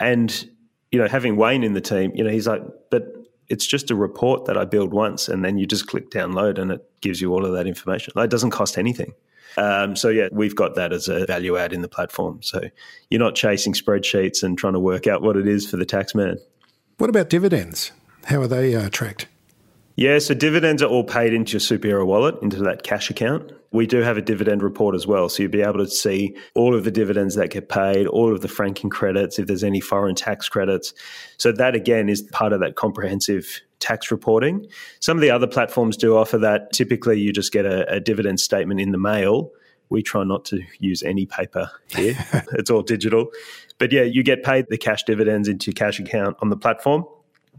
And, 0.00 0.48
you 0.90 0.98
know, 0.98 1.06
having 1.06 1.36
Wayne 1.36 1.62
in 1.62 1.74
the 1.74 1.80
team, 1.82 2.10
you 2.14 2.24
know, 2.24 2.30
he's 2.30 2.46
like, 2.46 2.62
but 2.90 3.12
it's 3.48 3.66
just 3.66 3.90
a 3.90 3.94
report 3.94 4.46
that 4.46 4.56
I 4.56 4.64
build 4.64 4.92
once 4.92 5.28
and 5.28 5.44
then 5.44 5.58
you 5.58 5.66
just 5.66 5.86
click 5.86 6.10
download 6.10 6.58
and 6.58 6.72
it 6.72 6.84
gives 7.02 7.20
you 7.20 7.32
all 7.32 7.44
of 7.44 7.52
that 7.52 7.66
information. 7.66 8.14
Like, 8.16 8.24
it 8.24 8.30
doesn't 8.30 8.50
cost 8.50 8.78
anything. 8.78 9.12
Um, 9.56 9.96
so 9.96 10.08
yeah, 10.08 10.28
we've 10.32 10.54
got 10.54 10.74
that 10.74 10.92
as 10.92 11.08
a 11.08 11.26
value 11.26 11.56
add 11.56 11.72
in 11.72 11.82
the 11.82 11.88
platform. 11.88 12.42
So 12.42 12.60
you're 13.10 13.20
not 13.20 13.34
chasing 13.34 13.72
spreadsheets 13.72 14.42
and 14.42 14.58
trying 14.58 14.74
to 14.74 14.80
work 14.80 15.06
out 15.06 15.22
what 15.22 15.36
it 15.36 15.46
is 15.46 15.68
for 15.68 15.76
the 15.76 15.86
tax 15.86 16.14
man. 16.14 16.38
What 16.98 17.10
about 17.10 17.28
dividends? 17.28 17.92
How 18.24 18.40
are 18.40 18.48
they 18.48 18.74
uh, 18.74 18.88
tracked? 18.90 19.28
Yeah, 19.96 20.18
so 20.18 20.34
dividends 20.34 20.82
are 20.82 20.90
all 20.90 21.04
paid 21.04 21.32
into 21.32 21.52
your 21.52 21.60
Superhero 21.60 22.06
wallet, 22.06 22.36
into 22.42 22.58
that 22.58 22.82
cash 22.82 23.08
account. 23.08 23.50
We 23.72 23.86
do 23.86 24.02
have 24.02 24.18
a 24.18 24.22
dividend 24.22 24.62
report 24.62 24.94
as 24.94 25.06
well. 25.06 25.30
So 25.30 25.42
you'll 25.42 25.52
be 25.52 25.62
able 25.62 25.78
to 25.78 25.88
see 25.88 26.36
all 26.54 26.74
of 26.74 26.84
the 26.84 26.90
dividends 26.90 27.34
that 27.36 27.50
get 27.50 27.70
paid, 27.70 28.06
all 28.06 28.32
of 28.32 28.42
the 28.42 28.48
franking 28.48 28.90
credits, 28.90 29.38
if 29.38 29.46
there's 29.46 29.64
any 29.64 29.80
foreign 29.80 30.14
tax 30.14 30.50
credits. 30.50 30.92
So 31.38 31.50
that 31.52 31.74
again 31.74 32.10
is 32.10 32.20
part 32.20 32.52
of 32.52 32.60
that 32.60 32.76
comprehensive 32.76 33.62
tax 33.80 34.10
reporting. 34.10 34.66
Some 35.00 35.16
of 35.16 35.20
the 35.20 35.30
other 35.30 35.46
platforms 35.46 35.96
do 35.96 36.16
offer 36.16 36.38
that. 36.38 36.72
Typically, 36.72 37.20
you 37.20 37.32
just 37.32 37.52
get 37.52 37.66
a, 37.66 37.90
a 37.92 38.00
dividend 38.00 38.40
statement 38.40 38.80
in 38.80 38.92
the 38.92 38.98
mail. 38.98 39.50
We 39.88 40.02
try 40.02 40.24
not 40.24 40.44
to 40.46 40.62
use 40.80 41.02
any 41.02 41.26
paper 41.26 41.70
here, 41.88 42.16
it's 42.52 42.70
all 42.70 42.82
digital. 42.82 43.28
But 43.78 43.92
yeah, 43.92 44.02
you 44.02 44.22
get 44.22 44.42
paid 44.42 44.66
the 44.68 44.78
cash 44.78 45.04
dividends 45.04 45.48
into 45.48 45.70
your 45.70 45.74
cash 45.74 46.00
account 46.00 46.36
on 46.40 46.48
the 46.48 46.56
platform 46.56 47.04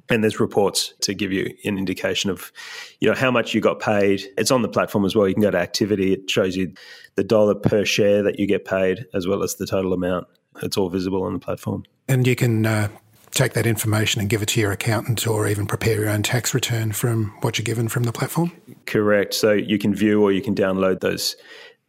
and 0.10 0.24
there's 0.24 0.40
reports 0.40 0.94
to 1.02 1.14
give 1.14 1.32
you 1.32 1.54
an 1.66 1.78
indication 1.78 2.30
of 2.30 2.52
you 3.00 3.10
know 3.10 3.16
how 3.16 3.32
much 3.32 3.54
you 3.54 3.62
got 3.62 3.80
paid 3.80 4.24
it's 4.38 4.52
on 4.52 4.62
the 4.62 4.70
platform 4.70 5.06
as 5.06 5.16
well 5.16 5.28
you 5.28 5.34
can 5.34 5.44
go 5.44 5.52
to 5.52 5.58
activity 5.58 6.14
it 6.14 6.30
shows 6.30 6.56
you 6.56 6.74
the 7.16 7.24
dollar 7.24 7.56
per 7.56 7.84
share 7.86 8.24
that 8.24 8.40
you 8.40 8.48
get 8.48 8.66
paid 8.66 9.06
as 9.14 9.28
well 9.28 9.44
as 9.44 9.56
the 9.56 9.66
total 9.66 9.94
amount 9.94 10.28
it's 10.62 10.78
all 10.78 10.90
visible 10.90 11.24
on 11.24 11.34
the 11.34 11.40
platform 11.40 11.84
and 12.08 12.26
you 12.26 12.36
can 12.36 12.66
uh, 12.66 12.88
take 13.38 13.54
that 13.54 13.68
information 13.68 14.20
and 14.20 14.30
give 14.30 14.42
it 14.42 14.48
to 14.50 14.60
your 14.60 14.72
accountant 14.72 15.28
or 15.28 15.48
even 15.48 15.68
prepare 15.68 16.02
your 16.02 16.10
own 16.10 16.24
tax 16.24 16.54
return 16.54 16.92
from 16.92 17.36
what 17.42 17.58
you're 17.58 17.64
given 17.64 17.88
from 17.88 18.04
the 18.04 18.12
platform? 18.12 18.52
Correct. 18.86 19.34
So 19.34 19.54
you 19.54 19.78
can 19.78 19.94
view 19.94 20.22
or 20.24 20.32
you 20.32 20.42
can 20.42 20.56
download 20.56 21.02
those 21.02 21.36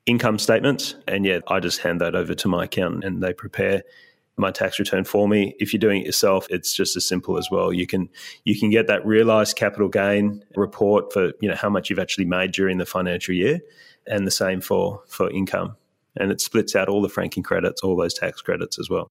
income 0.07 0.39
statements. 0.39 0.95
And 1.07 1.25
yeah, 1.25 1.41
I 1.49 1.61
just 1.61 1.81
hand 1.81 2.01
that 2.01 2.15
over 2.15 2.35
to 2.35 2.49
my 2.49 2.65
accountant 2.65 3.05
and 3.05 3.23
they 3.23 3.33
prepare 3.33 3.83
my 4.37 4.51
tax 4.51 4.79
return 4.79 5.05
for 5.05 5.29
me. 5.29 5.55
If 5.59 5.73
you're 5.73 5.81
doing 5.81 6.03
it 6.03 6.07
yourself, 6.07 6.47
it's 6.51 6.73
just 6.73 6.97
as 6.97 7.07
simple 7.07 7.39
as 7.39 7.49
well. 7.51 7.73
You 7.73 7.87
can 7.87 8.09
you 8.45 8.59
can 8.59 8.71
get 8.71 8.87
that 8.87 9.05
realized 9.05 9.57
capital 9.57 9.89
gain 9.89 10.45
report 10.55 11.13
for 11.13 11.33
you 11.41 11.49
know 11.49 11.57
how 11.57 11.69
much 11.69 11.91
you've 11.91 11.99
actually 11.99 12.25
made 12.27 12.53
during 12.53 12.79
the 12.79 12.87
financial 12.87 13.35
year, 13.35 13.61
and 14.07 14.27
the 14.27 14.31
same 14.31 14.61
for 14.61 15.03
for 15.09 15.31
income. 15.31 15.77
And 16.17 16.31
it 16.31 16.41
splits 16.41 16.77
out 16.77 16.89
all 16.89 17.03
the 17.03 17.09
franking 17.09 17.43
credits, 17.43 17.83
all 17.83 17.97
those 17.97 18.15
tax 18.15 18.41
credits 18.41 18.79
as 18.79 18.89
well. 18.89 19.11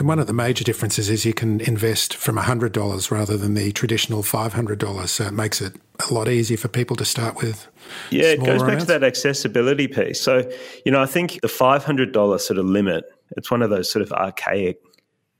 And 0.00 0.08
one 0.08 0.18
of 0.18 0.26
the 0.26 0.32
major 0.32 0.64
differences 0.64 1.10
is 1.10 1.26
you 1.26 1.34
can 1.34 1.60
invest 1.60 2.14
from 2.14 2.36
$100 2.38 3.10
rather 3.10 3.36
than 3.36 3.52
the 3.52 3.70
traditional 3.72 4.22
$500. 4.22 5.08
So 5.08 5.24
it 5.24 5.34
makes 5.34 5.60
it 5.60 5.76
a 6.08 6.14
lot 6.14 6.26
easier 6.26 6.56
for 6.56 6.68
people 6.68 6.96
to 6.96 7.04
start 7.04 7.36
with. 7.36 7.68
Yeah, 8.08 8.28
it 8.28 8.42
goes 8.42 8.62
back 8.62 8.78
to 8.78 8.86
that 8.86 9.04
accessibility 9.04 9.88
piece. 9.88 10.18
So, 10.18 10.50
you 10.86 10.90
know, 10.90 11.02
I 11.02 11.04
think 11.04 11.42
the 11.42 11.48
$500 11.48 12.40
sort 12.40 12.58
of 12.58 12.64
limit, 12.64 13.04
it's 13.36 13.50
one 13.50 13.60
of 13.60 13.68
those 13.68 13.92
sort 13.92 14.00
of 14.00 14.10
archaic 14.12 14.80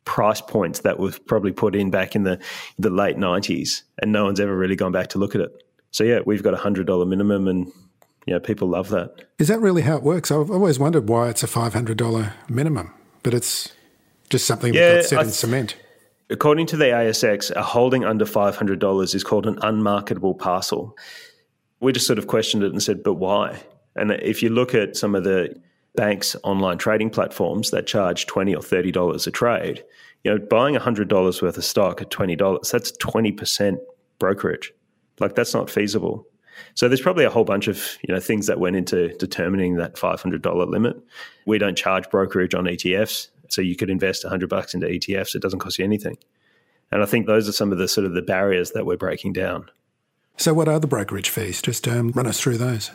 price 0.04 0.42
points 0.42 0.80
that 0.80 0.98
was 0.98 1.18
probably 1.18 1.52
put 1.52 1.74
in 1.74 1.90
back 1.90 2.14
in 2.14 2.24
the, 2.24 2.38
the 2.78 2.90
late 2.90 3.16
90s, 3.16 3.80
and 4.02 4.12
no 4.12 4.26
one's 4.26 4.40
ever 4.40 4.54
really 4.54 4.76
gone 4.76 4.92
back 4.92 5.06
to 5.06 5.18
look 5.18 5.34
at 5.34 5.40
it. 5.40 5.64
So, 5.90 6.04
yeah, 6.04 6.18
we've 6.26 6.42
got 6.42 6.52
a 6.52 6.58
$100 6.58 7.08
minimum 7.08 7.48
and 7.48 7.72
you 8.26 8.34
know, 8.34 8.40
people 8.40 8.68
love 8.68 8.90
that. 8.90 9.24
Is 9.38 9.48
that 9.48 9.60
really 9.60 9.80
how 9.80 9.96
it 9.96 10.02
works? 10.02 10.30
I've 10.30 10.50
always 10.50 10.78
wondered 10.78 11.08
why 11.08 11.30
it's 11.30 11.42
a 11.42 11.46
$500 11.46 12.32
minimum, 12.50 12.92
but 13.22 13.32
it's 13.32 13.72
just 14.30 14.46
something 14.46 14.72
yeah, 14.72 14.94
that's 14.94 15.08
set 15.10 15.16
th- 15.16 15.26
in 15.26 15.32
cement. 15.32 15.76
According 16.30 16.66
to 16.66 16.76
the 16.76 16.86
ASX, 16.86 17.50
a 17.50 17.62
holding 17.62 18.04
under 18.04 18.24
$500 18.24 19.14
is 19.14 19.24
called 19.24 19.46
an 19.46 19.58
unmarketable 19.62 20.34
parcel. 20.34 20.96
We 21.80 21.92
just 21.92 22.06
sort 22.06 22.18
of 22.18 22.28
questioned 22.28 22.62
it 22.62 22.70
and 22.72 22.82
said, 22.82 23.02
but 23.02 23.14
why? 23.14 23.60
And 23.96 24.12
if 24.12 24.42
you 24.42 24.48
look 24.48 24.74
at 24.74 24.96
some 24.96 25.16
of 25.16 25.24
the 25.24 25.60
banks' 25.96 26.36
online 26.44 26.78
trading 26.78 27.10
platforms 27.10 27.72
that 27.72 27.88
charge 27.88 28.26
20 28.26 28.54
or 28.54 28.62
$30 28.62 29.26
a 29.26 29.30
trade, 29.32 29.84
you 30.22 30.30
know, 30.30 30.38
buying 30.38 30.76
$100 30.76 31.42
worth 31.42 31.56
of 31.56 31.64
stock 31.64 32.00
at 32.00 32.10
$20, 32.10 32.70
that's 32.70 32.92
20% 32.92 33.78
brokerage. 34.20 34.72
Like 35.18 35.34
that's 35.34 35.52
not 35.52 35.68
feasible. 35.68 36.26
So 36.74 36.88
there's 36.88 37.00
probably 37.00 37.24
a 37.24 37.30
whole 37.30 37.44
bunch 37.44 37.68
of 37.68 37.96
you 38.06 38.12
know 38.14 38.20
things 38.20 38.46
that 38.46 38.60
went 38.60 38.76
into 38.76 39.08
determining 39.16 39.76
that 39.76 39.94
$500 39.94 40.68
limit. 40.68 40.96
We 41.46 41.58
don't 41.58 41.76
charge 41.76 42.08
brokerage 42.10 42.54
on 42.54 42.64
ETFs. 42.64 43.28
So 43.50 43.60
you 43.60 43.76
could 43.76 43.90
invest 43.90 44.24
100 44.24 44.48
bucks 44.48 44.74
into 44.74 44.86
ETFs. 44.86 45.34
It 45.34 45.42
doesn't 45.42 45.58
cost 45.58 45.78
you 45.78 45.84
anything. 45.84 46.16
And 46.92 47.02
I 47.02 47.06
think 47.06 47.26
those 47.26 47.48
are 47.48 47.52
some 47.52 47.72
of 47.72 47.78
the 47.78 47.88
sort 47.88 48.06
of 48.06 48.14
the 48.14 48.22
barriers 48.22 48.72
that 48.72 48.86
we're 48.86 48.96
breaking 48.96 49.32
down. 49.32 49.70
So 50.36 50.54
what 50.54 50.68
are 50.68 50.80
the 50.80 50.86
brokerage 50.86 51.28
fees? 51.28 51.60
Just 51.60 51.86
um, 51.86 52.10
run 52.12 52.26
us 52.26 52.40
through 52.40 52.56
those. 52.58 52.90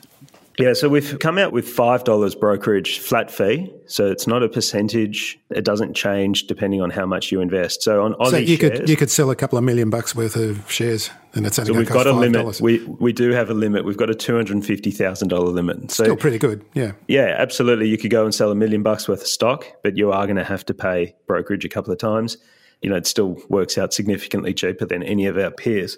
Yeah, 0.57 0.73
so 0.73 0.87
we've 0.87 1.19
come 1.19 1.37
out 1.37 1.51
with 1.51 1.67
$5 1.67 2.39
brokerage 2.39 2.99
flat 2.99 3.29
fee. 3.29 3.73
So 3.87 4.09
it's 4.09 4.25
not 4.25 4.41
a 4.41 4.49
percentage. 4.49 5.37
It 5.49 5.65
doesn't 5.65 5.95
change 5.95 6.47
depending 6.47 6.81
on 6.81 6.89
how 6.89 7.05
much 7.05 7.31
you 7.31 7.41
invest. 7.41 7.83
So 7.83 8.03
on 8.03 8.13
Aussie 8.13 8.29
so 8.29 8.37
you 8.37 8.57
shares, 8.57 8.79
could 8.79 8.89
you 8.89 8.95
could 8.95 9.11
sell 9.11 9.29
a 9.31 9.35
couple 9.35 9.57
of 9.57 9.63
million 9.63 9.89
bucks 9.89 10.15
worth 10.15 10.35
of 10.35 10.69
shares 10.71 11.09
and 11.33 11.45
it's 11.45 11.59
only 11.59 11.73
so 11.73 11.77
we've 11.77 11.89
got 11.89 12.07
a 12.07 12.13
limit. 12.13 12.61
We 12.61 12.83
we 12.85 13.11
do 13.11 13.31
have 13.31 13.49
a 13.49 13.53
limit. 13.53 13.83
We've 13.85 13.97
got 13.97 14.09
a 14.09 14.15
two 14.15 14.35
hundred 14.35 14.55
and 14.55 14.65
fifty 14.65 14.91
thousand 14.91 15.27
dollar 15.27 15.49
limit. 15.49 15.91
So 15.91 16.05
still 16.05 16.15
pretty 16.15 16.39
good. 16.39 16.65
Yeah. 16.73 16.93
Yeah, 17.07 17.35
absolutely. 17.37 17.89
You 17.89 17.97
could 17.97 18.11
go 18.11 18.23
and 18.23 18.33
sell 18.33 18.51
a 18.51 18.55
million 18.55 18.81
bucks 18.81 19.07
worth 19.07 19.21
of 19.21 19.27
stock, 19.27 19.65
but 19.83 19.97
you 19.97 20.11
are 20.11 20.25
going 20.25 20.37
to 20.37 20.43
have 20.43 20.65
to 20.65 20.73
pay 20.73 21.15
brokerage 21.27 21.65
a 21.65 21.69
couple 21.69 21.91
of 21.91 21.99
times. 21.99 22.37
You 22.81 22.89
know, 22.89 22.95
it 22.95 23.05
still 23.05 23.37
works 23.49 23.77
out 23.77 23.93
significantly 23.93 24.53
cheaper 24.53 24.85
than 24.85 25.03
any 25.03 25.25
of 25.25 25.37
our 25.37 25.51
peers. 25.51 25.97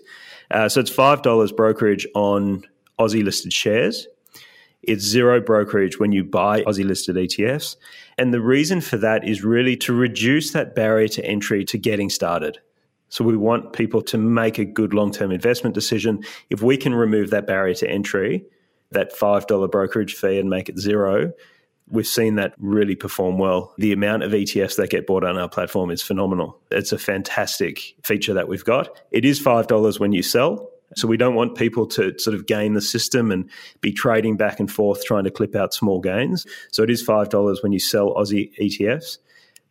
Uh, 0.50 0.68
so 0.68 0.80
it's 0.80 0.92
five 0.92 1.22
dollars 1.22 1.52
brokerage 1.52 2.08
on 2.16 2.64
Aussie 3.00 3.24
listed 3.24 3.54
shares 3.54 4.08
It's 4.88 5.04
zero 5.04 5.42
brokerage 5.42 6.00
when 6.00 6.12
you 6.12 6.24
buy 6.24 6.64
Aussie 6.64 6.86
listed 6.86 7.18
ETFs. 7.18 7.76
And 8.18 8.34
the 8.34 8.42
reason 8.42 8.82
for 8.82 8.98
that 8.98 9.28
is 9.28 9.44
really 9.44 9.76
to 9.78 9.94
reduce 9.94 10.52
that 10.52 10.74
barrier 10.74 11.10
to 11.10 11.26
entry 11.26 11.66
to 11.66 11.78
getting 11.78 12.10
started. 12.10 12.60
So 13.10 13.24
we 13.24 13.38
want 13.38 13.74
people 13.74 14.02
to 14.04 14.18
make 14.18 14.58
a 14.58 14.66
good 14.66 14.94
long 14.94 15.12
term 15.12 15.32
investment 15.32 15.76
decision. 15.76 16.24
If 16.50 16.62
we 16.62 16.78
can 16.78 16.96
remove 16.96 17.30
that 17.30 17.48
barrier 17.48 17.76
to 17.76 17.90
entry, 17.90 18.46
that 18.92 19.14
$5 19.14 19.72
brokerage 19.72 20.16
fee 20.16 20.40
and 20.40 20.50
make 20.50 20.70
it 20.70 20.80
zero, 20.80 21.34
we've 21.90 22.08
seen 22.08 22.36
that 22.36 22.54
really 22.58 22.96
perform 22.96 23.38
well. 23.38 23.74
The 23.78 23.94
amount 23.94 24.24
of 24.24 24.32
ETFs 24.32 24.76
that 24.78 24.90
get 24.90 25.08
bought 25.08 25.24
on 25.24 25.38
our 25.38 25.50
platform 25.50 25.90
is 25.90 26.02
phenomenal. 26.02 26.60
It's 26.72 26.92
a 26.92 26.98
fantastic 26.98 27.96
feature 28.04 28.34
that 28.34 28.48
we've 28.48 28.66
got. 28.66 28.90
It 29.12 29.26
is 29.26 29.42
$5 29.42 30.00
when 30.00 30.12
you 30.12 30.24
sell. 30.24 30.70
So 30.96 31.08
we 31.08 31.18
don't 31.18 31.36
want 31.36 31.56
people 31.56 31.86
to 31.88 32.18
sort 32.18 32.36
of 32.36 32.46
gain 32.46 32.74
the 32.74 32.82
system 32.82 33.32
and 33.32 33.50
be 33.82 33.92
trading 33.92 34.38
back 34.38 34.60
and 34.60 34.72
forth 34.72 35.04
trying 35.04 35.26
to 35.26 35.32
clip 35.32 35.56
out 35.56 35.74
small 35.74 36.00
gains. 36.00 36.46
So 36.72 36.84
it 36.84 36.90
is 36.90 37.06
$5 37.06 37.62
when 37.62 37.72
you 37.72 37.80
sell 37.80 38.14
Aussie 38.16 38.52
ETFs. 38.60 39.18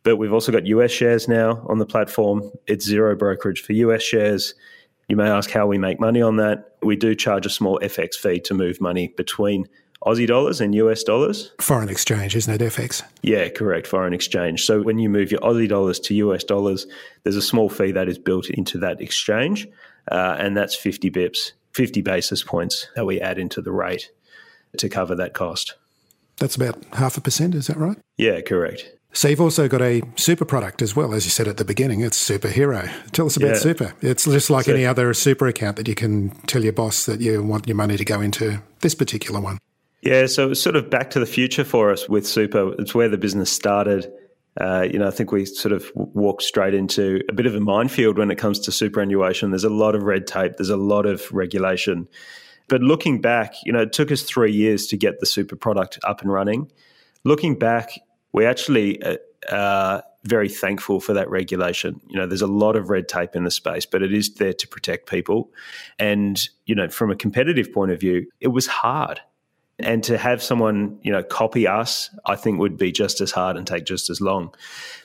But 0.03 0.17
we've 0.17 0.31
also 0.31 0.51
got 0.51 0.65
US 0.67 0.91
shares 0.91 1.27
now 1.27 1.65
on 1.67 1.79
the 1.79 1.85
platform. 1.85 2.51
It's 2.67 2.85
zero 2.85 3.15
brokerage 3.15 3.61
for 3.61 3.73
US 3.73 4.03
shares. 4.03 4.53
You 5.09 5.15
may 5.15 5.29
ask 5.29 5.49
how 5.49 5.67
we 5.67 5.77
make 5.77 5.99
money 5.99 6.21
on 6.21 6.37
that. 6.37 6.75
We 6.81 6.95
do 6.95 7.15
charge 7.15 7.45
a 7.45 7.49
small 7.49 7.79
FX 7.81 8.15
fee 8.15 8.39
to 8.41 8.53
move 8.53 8.79
money 8.79 9.07
between 9.17 9.67
Aussie 10.05 10.27
dollars 10.27 10.61
and 10.61 10.75
US 10.75 11.03
dollars. 11.03 11.51
Foreign 11.59 11.89
exchange, 11.89 12.35
isn't 12.35 12.61
it, 12.61 12.61
FX? 12.61 13.03
Yeah, 13.23 13.49
correct. 13.49 13.87
Foreign 13.87 14.13
exchange. 14.13 14.63
So 14.63 14.81
when 14.81 14.99
you 14.99 15.09
move 15.09 15.31
your 15.31 15.41
Aussie 15.41 15.67
dollars 15.67 15.99
to 16.01 16.15
US 16.15 16.43
dollars, 16.43 16.85
there's 17.23 17.35
a 17.35 17.41
small 17.41 17.67
fee 17.69 17.91
that 17.91 18.07
is 18.07 18.17
built 18.17 18.49
into 18.49 18.77
that 18.79 19.01
exchange, 19.01 19.67
uh, 20.11 20.35
and 20.39 20.55
that's 20.55 20.75
50 20.75 21.09
bips, 21.11 21.51
50 21.73 22.01
basis 22.01 22.43
points 22.43 22.87
that 22.95 23.05
we 23.05 23.19
add 23.21 23.37
into 23.37 23.61
the 23.61 23.71
rate 23.71 24.11
to 24.77 24.89
cover 24.89 25.15
that 25.15 25.33
cost. 25.33 25.75
That's 26.37 26.55
about 26.55 26.83
half 26.93 27.17
a 27.17 27.21
percent, 27.21 27.55
is 27.55 27.67
that 27.67 27.77
right? 27.77 27.97
Yeah, 28.17 28.41
correct. 28.41 28.91
So 29.13 29.27
you've 29.29 29.41
also 29.41 29.67
got 29.67 29.81
a 29.81 30.03
super 30.15 30.45
product 30.45 30.81
as 30.83 30.95
well, 30.95 31.13
as 31.13 31.25
you 31.25 31.31
said 31.31 31.47
at 31.47 31.57
the 31.57 31.65
beginning. 31.65 32.01
It's 32.01 32.17
Superhero. 32.29 32.91
Tell 33.13 33.25
us 33.25 33.37
about 33.37 33.47
Yeah. 33.47 33.53
Super. 33.55 33.93
It's 34.01 34.25
just 34.25 34.49
like 34.51 34.65
So- 34.65 34.73
any 34.73 34.85
other 34.85 35.13
super 35.13 35.47
account 35.47 35.77
that 35.77 35.87
you 35.87 35.95
can 35.95 36.29
tell 36.45 36.63
your 36.63 36.73
boss 36.73 37.05
that 37.05 37.21
you 37.21 37.41
want 37.41 37.67
your 37.67 37.75
money 37.77 37.97
to 37.97 38.05
go 38.05 38.21
into 38.21 38.61
this 38.81 38.93
particular 38.93 39.39
one. 39.41 39.57
Yeah, 40.03 40.27
so 40.27 40.51
it's 40.51 40.61
sort 40.61 40.75
of 40.75 40.91
back 40.91 41.09
to 41.11 41.19
the 41.19 41.25
future 41.25 41.63
for 41.63 41.91
us 41.91 42.07
with 42.07 42.27
Super. 42.27 42.73
It's 42.77 42.93
where 42.93 43.09
the 43.09 43.17
business 43.17 43.51
started. 43.51 44.11
Uh, 44.59 44.87
you 44.91 44.97
know, 44.97 45.07
I 45.07 45.11
think 45.11 45.31
we 45.31 45.45
sort 45.45 45.71
of 45.71 45.91
walked 45.93 46.43
straight 46.43 46.73
into 46.73 47.21
a 47.29 47.33
bit 47.33 47.45
of 47.45 47.55
a 47.55 47.59
minefield 47.59 48.17
when 48.17 48.31
it 48.31 48.37
comes 48.37 48.59
to 48.61 48.71
superannuation. 48.71 49.51
There's 49.51 49.63
a 49.63 49.69
lot 49.69 49.93
of 49.93 50.03
red 50.03 50.25
tape. 50.25 50.57
There's 50.57 50.69
a 50.69 50.77
lot 50.77 51.05
of 51.05 51.31
regulation. 51.31 52.07
But 52.67 52.81
looking 52.81 53.21
back, 53.21 53.53
you 53.63 53.71
know, 53.71 53.81
it 53.81 53.93
took 53.93 54.11
us 54.11 54.23
three 54.23 54.51
years 54.51 54.87
to 54.87 54.97
get 54.97 55.19
the 55.19 55.25
super 55.25 55.55
product 55.55 55.99
up 56.03 56.21
and 56.21 56.31
running. 56.31 56.71
Looking 57.23 57.57
back, 57.57 57.99
we 58.33 58.45
actually 58.45 59.01
uh, 59.03 59.17
are 59.51 60.03
very 60.23 60.49
thankful 60.49 60.99
for 60.99 61.13
that 61.13 61.29
regulation. 61.29 62.01
You 62.07 62.17
know, 62.17 62.27
there's 62.27 62.41
a 62.41 62.47
lot 62.47 62.75
of 62.75 62.89
red 62.89 63.07
tape 63.07 63.35
in 63.35 63.43
the 63.43 63.51
space, 63.51 63.85
but 63.85 64.01
it 64.01 64.13
is 64.13 64.33
there 64.35 64.53
to 64.53 64.67
protect 64.67 65.09
people. 65.09 65.51
And, 65.97 66.47
you 66.65 66.75
know, 66.75 66.89
from 66.89 67.11
a 67.11 67.15
competitive 67.15 67.71
point 67.71 67.91
of 67.91 67.99
view, 67.99 68.27
it 68.41 68.49
was 68.49 68.67
hard. 68.67 69.21
And 69.79 70.03
to 70.05 70.17
have 70.17 70.41
someone, 70.41 70.97
you 71.03 71.11
know, 71.11 71.21
copy 71.21 71.67
us, 71.67 72.09
I 72.25 72.35
think 72.35 72.59
would 72.59 72.77
be 72.77 72.91
just 72.91 73.21
as 73.21 73.29
hard 73.29 73.57
and 73.57 73.67
take 73.67 73.85
just 73.85 74.09
as 74.09 74.19
long. 74.19 74.55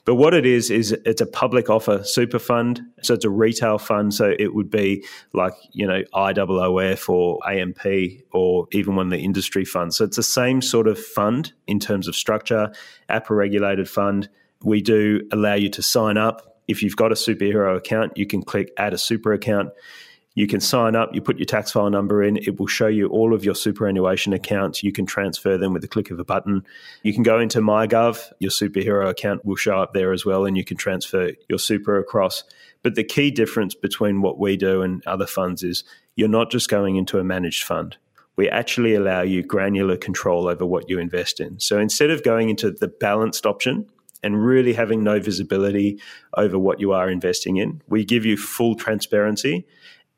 But 0.07 0.15
what 0.15 0.33
it 0.33 0.47
is, 0.47 0.71
is 0.71 0.93
it's 1.05 1.21
a 1.21 1.27
public 1.27 1.69
offer 1.69 2.03
super 2.05 2.39
fund. 2.39 2.81
So 3.03 3.13
it's 3.13 3.27
a 3.27 3.31
retail 3.31 3.77
fund. 3.77 4.15
So 4.15 4.35
it 4.39 4.55
would 4.55 4.71
be 4.71 5.05
like, 5.35 5.53
you 5.73 5.87
know, 5.87 6.03
IOOF 6.15 7.09
or 7.11 7.39
AMP 7.47 7.87
or 8.33 8.67
even 8.73 8.97
one 8.97 9.09
of 9.09 9.13
the 9.13 9.23
industry 9.23 9.67
funds. 9.67 9.99
So 9.99 10.05
it's 10.05 10.17
the 10.17 10.23
same 10.23 10.63
sort 10.63 10.89
of 10.89 10.99
fund 10.99 11.53
in 11.67 11.79
terms 11.79 12.09
of 12.09 12.17
structure, 12.17 12.73
APRA 13.11 13.37
regulated 13.37 13.91
fund. 13.91 14.31
We 14.65 14.81
do 14.81 15.29
allow 15.33 15.55
you 15.55 15.69
to 15.69 15.83
sign 15.83 16.17
up. 16.17 16.61
If 16.67 16.83
you've 16.83 16.97
got 16.97 17.13
a 17.13 17.17
superhero 17.17 17.77
account, 17.77 18.17
you 18.17 18.27
can 18.27 18.43
click 18.43 18.73
add 18.79 18.95
a 18.95 18.99
super 18.99 19.35
account. 19.35 19.71
You 20.35 20.47
can 20.47 20.61
sign 20.61 20.97
up, 20.97 21.15
you 21.15 21.21
put 21.21 21.39
your 21.39 21.47
tax 21.47 21.73
file 21.73 21.91
number 21.91 22.23
in, 22.23 22.39
it 22.39 22.59
will 22.59 22.67
show 22.67 22.87
you 22.87 23.09
all 23.09 23.35
of 23.35 23.45
your 23.45 23.55
superannuation 23.55 24.33
accounts. 24.33 24.83
You 24.83 24.93
can 24.93 25.05
transfer 25.05 25.59
them 25.59 25.73
with 25.73 25.83
the 25.83 25.89
click 25.89 26.11
of 26.11 26.19
a 26.19 26.25
button. 26.25 26.65
You 27.03 27.13
can 27.13 27.23
go 27.23 27.39
into 27.39 27.61
MyGov, 27.61 28.33
your 28.39 28.51
superhero 28.51 29.09
account 29.09 29.45
will 29.45 29.57
show 29.57 29.79
up 29.79 29.93
there 29.93 30.13
as 30.13 30.25
well, 30.25 30.47
and 30.47 30.57
you 30.57 30.65
can 30.65 30.77
transfer 30.77 31.33
your 31.49 31.59
super 31.59 31.99
across. 31.99 32.45
But 32.83 32.95
the 32.95 33.05
key 33.05 33.31
difference 33.31 33.75
between 33.75 34.23
what 34.23 34.39
we 34.39 34.57
do 34.57 34.81
and 34.81 35.07
other 35.07 35.27
funds 35.27 35.63
is 35.63 35.85
you're 36.17 36.29
not 36.29 36.51
just 36.51 36.69
going 36.69 36.97
into 36.97 37.19
a 37.19 37.25
managed 37.25 37.65
fund. 37.65 37.97
We 38.37 38.49
actually 38.49 38.95
allow 38.95 39.21
you 39.21 39.43
granular 39.43 39.99
control 39.99 40.49
over 40.49 40.65
what 40.65 40.89
you 40.89 40.99
invest 40.99 41.41
in. 41.41 41.61
So 41.61 41.79
instead 41.79 42.11
of 42.11 42.23
going 42.23 42.49
into 42.49 42.71
the 42.71 42.89
balanced 42.89 43.45
option, 43.45 43.87
and 44.23 44.45
really 44.45 44.73
having 44.73 45.03
no 45.03 45.19
visibility 45.19 46.01
over 46.37 46.59
what 46.59 46.81
you 46.81 46.93
are 46.93 47.11
investing 47.11 47.57
in. 47.57 47.83
We 47.89 48.05
give 48.05 48.25
you 48.25 48.37
full 48.37 48.77
transparency 48.77 49.67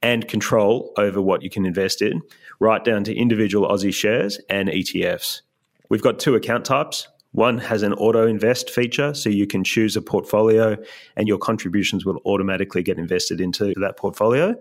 and 0.04 0.28
control 0.28 0.92
over 0.98 1.20
what 1.20 1.42
you 1.42 1.48
can 1.48 1.64
invest 1.64 2.02
in, 2.02 2.20
right 2.60 2.84
down 2.84 3.02
to 3.04 3.14
individual 3.14 3.66
Aussie 3.66 3.92
shares 3.92 4.38
and 4.50 4.68
ETFs. 4.68 5.40
We've 5.88 6.02
got 6.02 6.18
two 6.18 6.34
account 6.34 6.66
types. 6.66 7.08
One 7.32 7.56
has 7.56 7.82
an 7.82 7.94
auto 7.94 8.26
invest 8.26 8.68
feature, 8.68 9.14
so 9.14 9.30
you 9.30 9.46
can 9.46 9.64
choose 9.64 9.96
a 9.96 10.02
portfolio 10.02 10.76
and 11.16 11.26
your 11.26 11.38
contributions 11.38 12.04
will 12.04 12.20
automatically 12.26 12.82
get 12.82 12.98
invested 12.98 13.40
into 13.40 13.72
that 13.80 13.96
portfolio. 13.96 14.54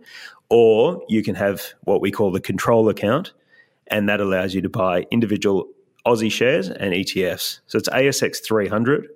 Or 0.50 1.04
you 1.10 1.22
can 1.22 1.36
have 1.36 1.74
what 1.82 2.00
we 2.00 2.10
call 2.10 2.32
the 2.32 2.40
control 2.40 2.88
account, 2.88 3.34
and 3.88 4.08
that 4.08 4.22
allows 4.22 4.56
you 4.56 4.62
to 4.62 4.70
buy 4.70 5.06
individual 5.12 5.68
Aussie 6.06 6.32
shares 6.32 6.70
and 6.70 6.94
ETFs. 6.94 7.60
So 7.68 7.78
it's 7.78 7.90
ASX 7.90 8.42
300. 8.42 9.10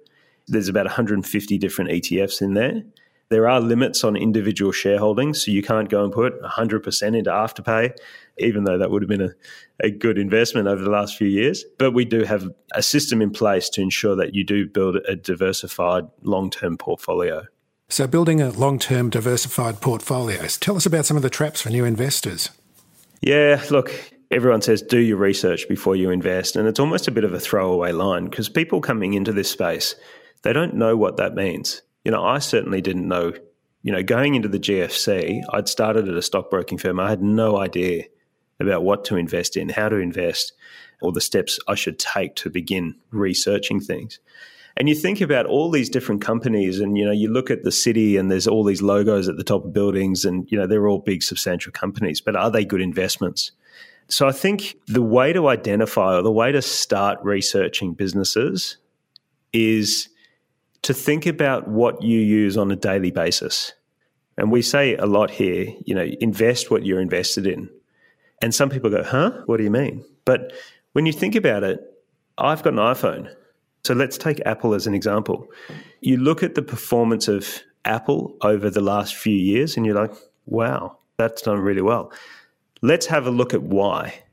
There's 0.47 0.67
about 0.67 0.85
150 0.87 1.57
different 1.57 1.89
ETFs 1.91 2.41
in 2.41 2.53
there. 2.53 2.83
There 3.29 3.49
are 3.49 3.59
limits 3.59 4.03
on 4.03 4.15
individual 4.15 4.71
shareholdings, 4.71 5.37
so 5.37 5.51
you 5.51 5.61
can't 5.61 5.89
go 5.89 6.03
and 6.03 6.13
put 6.13 6.41
100% 6.41 7.17
into 7.17 7.29
Afterpay, 7.29 7.93
even 8.37 8.63
though 8.63 8.77
that 8.77 8.89
would 8.89 9.01
have 9.01 9.09
been 9.09 9.21
a, 9.21 9.33
a 9.81 9.91
good 9.91 10.17
investment 10.17 10.67
over 10.67 10.81
the 10.81 10.89
last 10.89 11.17
few 11.17 11.27
years. 11.27 11.65
But 11.77 11.91
we 11.91 12.05
do 12.05 12.23
have 12.23 12.49
a 12.73 12.81
system 12.81 13.21
in 13.21 13.31
place 13.31 13.69
to 13.69 13.81
ensure 13.81 14.15
that 14.15 14.33
you 14.33 14.45
do 14.45 14.67
build 14.67 14.97
a 15.07 15.15
diversified 15.15 16.05
long 16.21 16.49
term 16.49 16.77
portfolio. 16.77 17.45
So 17.89 18.05
building 18.05 18.41
a 18.41 18.49
long-term 18.49 19.09
diversified 19.09 19.79
portfolios. 19.79 20.57
Tell 20.57 20.75
us 20.75 20.85
about 20.85 21.05
some 21.05 21.15
of 21.15 21.23
the 21.23 21.29
traps 21.29 21.61
for 21.61 21.69
new 21.69 21.85
investors. 21.85 22.49
Yeah, 23.21 23.63
look, 23.69 23.93
everyone 24.29 24.61
says 24.61 24.81
do 24.81 24.99
your 24.99 25.17
research 25.17 25.69
before 25.69 25.95
you 25.95 26.09
invest. 26.09 26.57
And 26.57 26.67
it's 26.67 26.81
almost 26.81 27.07
a 27.07 27.11
bit 27.11 27.23
of 27.23 27.33
a 27.33 27.39
throwaway 27.39 27.93
line 27.93 28.25
because 28.25 28.49
people 28.49 28.81
coming 28.81 29.13
into 29.13 29.31
this 29.31 29.49
space, 29.49 29.95
they 30.43 30.51
don't 30.51 30.73
know 30.73 30.97
what 30.97 31.15
that 31.15 31.33
means. 31.33 31.81
You 32.07 32.11
know, 32.11 32.23
I 32.23 32.39
certainly 32.39 32.79
didn't 32.79 33.05
know. 33.05 33.33
You 33.83 33.91
know, 33.91 34.01
going 34.01 34.35
into 34.35 34.47
the 34.47 34.61
GFC, 34.61 35.41
I'd 35.51 35.67
started 35.67 36.07
at 36.07 36.15
a 36.15 36.21
stockbroking 36.21 36.77
firm. 36.77 37.01
I 37.01 37.09
had 37.09 37.21
no 37.21 37.57
idea 37.57 38.05
about 38.61 38.83
what 38.83 39.03
to 39.05 39.17
invest 39.17 39.57
in, 39.57 39.67
how 39.67 39.89
to 39.89 39.97
invest, 39.97 40.53
or 41.01 41.11
the 41.11 41.19
steps 41.19 41.59
I 41.67 41.75
should 41.75 41.99
take 41.99 42.37
to 42.37 42.49
begin 42.49 42.95
researching 43.11 43.81
things. 43.81 44.21
And 44.77 44.87
you 44.87 44.95
think 44.95 45.19
about 45.19 45.47
all 45.47 45.69
these 45.69 45.89
different 45.89 46.21
companies, 46.21 46.79
and 46.79 46.97
you 46.97 47.03
know, 47.03 47.11
you 47.11 47.29
look 47.29 47.51
at 47.51 47.65
the 47.65 47.73
city, 47.73 48.15
and 48.15 48.31
there's 48.31 48.47
all 48.47 48.63
these 48.63 48.81
logos 48.81 49.27
at 49.27 49.35
the 49.35 49.43
top 49.43 49.65
of 49.65 49.73
buildings, 49.73 50.23
and 50.23 50.49
you 50.49 50.57
know, 50.57 50.65
they're 50.65 50.87
all 50.87 50.99
big, 50.99 51.21
substantial 51.21 51.73
companies. 51.73 52.21
But 52.21 52.37
are 52.37 52.49
they 52.49 52.63
good 52.63 52.79
investments? 52.79 53.51
So 54.07 54.29
I 54.29 54.31
think 54.31 54.77
the 54.87 55.01
way 55.01 55.33
to 55.33 55.49
identify 55.49 56.15
or 56.15 56.21
the 56.21 56.31
way 56.31 56.53
to 56.53 56.61
start 56.61 57.19
researching 57.21 57.95
businesses 57.95 58.77
is 59.51 60.07
to 60.83 60.93
think 60.93 61.25
about 61.25 61.67
what 61.67 62.01
you 62.01 62.19
use 62.19 62.57
on 62.57 62.71
a 62.71 62.75
daily 62.75 63.11
basis. 63.11 63.73
And 64.37 64.51
we 64.51 64.61
say 64.61 64.95
a 64.95 65.05
lot 65.05 65.31
here, 65.31 65.73
you 65.85 65.95
know, 65.95 66.05
invest 66.21 66.69
what 66.69 66.85
you're 66.85 67.01
invested 67.01 67.47
in. 67.47 67.69
And 68.41 68.53
some 68.53 68.69
people 68.69 68.89
go, 68.89 69.03
huh? 69.03 69.31
What 69.47 69.57
do 69.57 69.63
you 69.63 69.71
mean? 69.71 70.05
But 70.25 70.53
when 70.93 71.05
you 71.05 71.13
think 71.13 71.35
about 71.35 71.63
it, 71.63 71.79
I've 72.37 72.61
got 72.61 72.73
an 72.73 72.79
iPhone. 72.79 73.33
So 73.83 73.93
let's 73.93 74.17
take 74.17 74.39
Apple 74.45 74.73
as 74.73 74.85
an 74.85 74.93
example. 74.93 75.47
You 76.01 76.17
look 76.17 76.43
at 76.43 76.55
the 76.55 76.61
performance 76.61 77.27
of 77.27 77.63
Apple 77.85 78.35
over 78.41 78.69
the 78.69 78.81
last 78.81 79.15
few 79.15 79.35
years 79.35 79.75
and 79.75 79.85
you're 79.85 79.95
like, 79.95 80.13
wow, 80.45 80.97
that's 81.17 81.41
done 81.41 81.59
really 81.59 81.81
well. 81.81 82.11
Let's 82.81 83.07
have 83.07 83.25
a 83.25 83.31
look 83.31 83.53
at 83.53 83.63
why. 83.63 84.23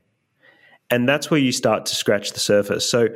And 0.91 1.09
that's 1.09 1.31
where 1.31 1.39
you 1.39 1.51
start 1.51 1.85
to 1.87 1.95
scratch 1.95 2.31
the 2.33 2.39
surface. 2.39 2.89
So, 2.89 3.07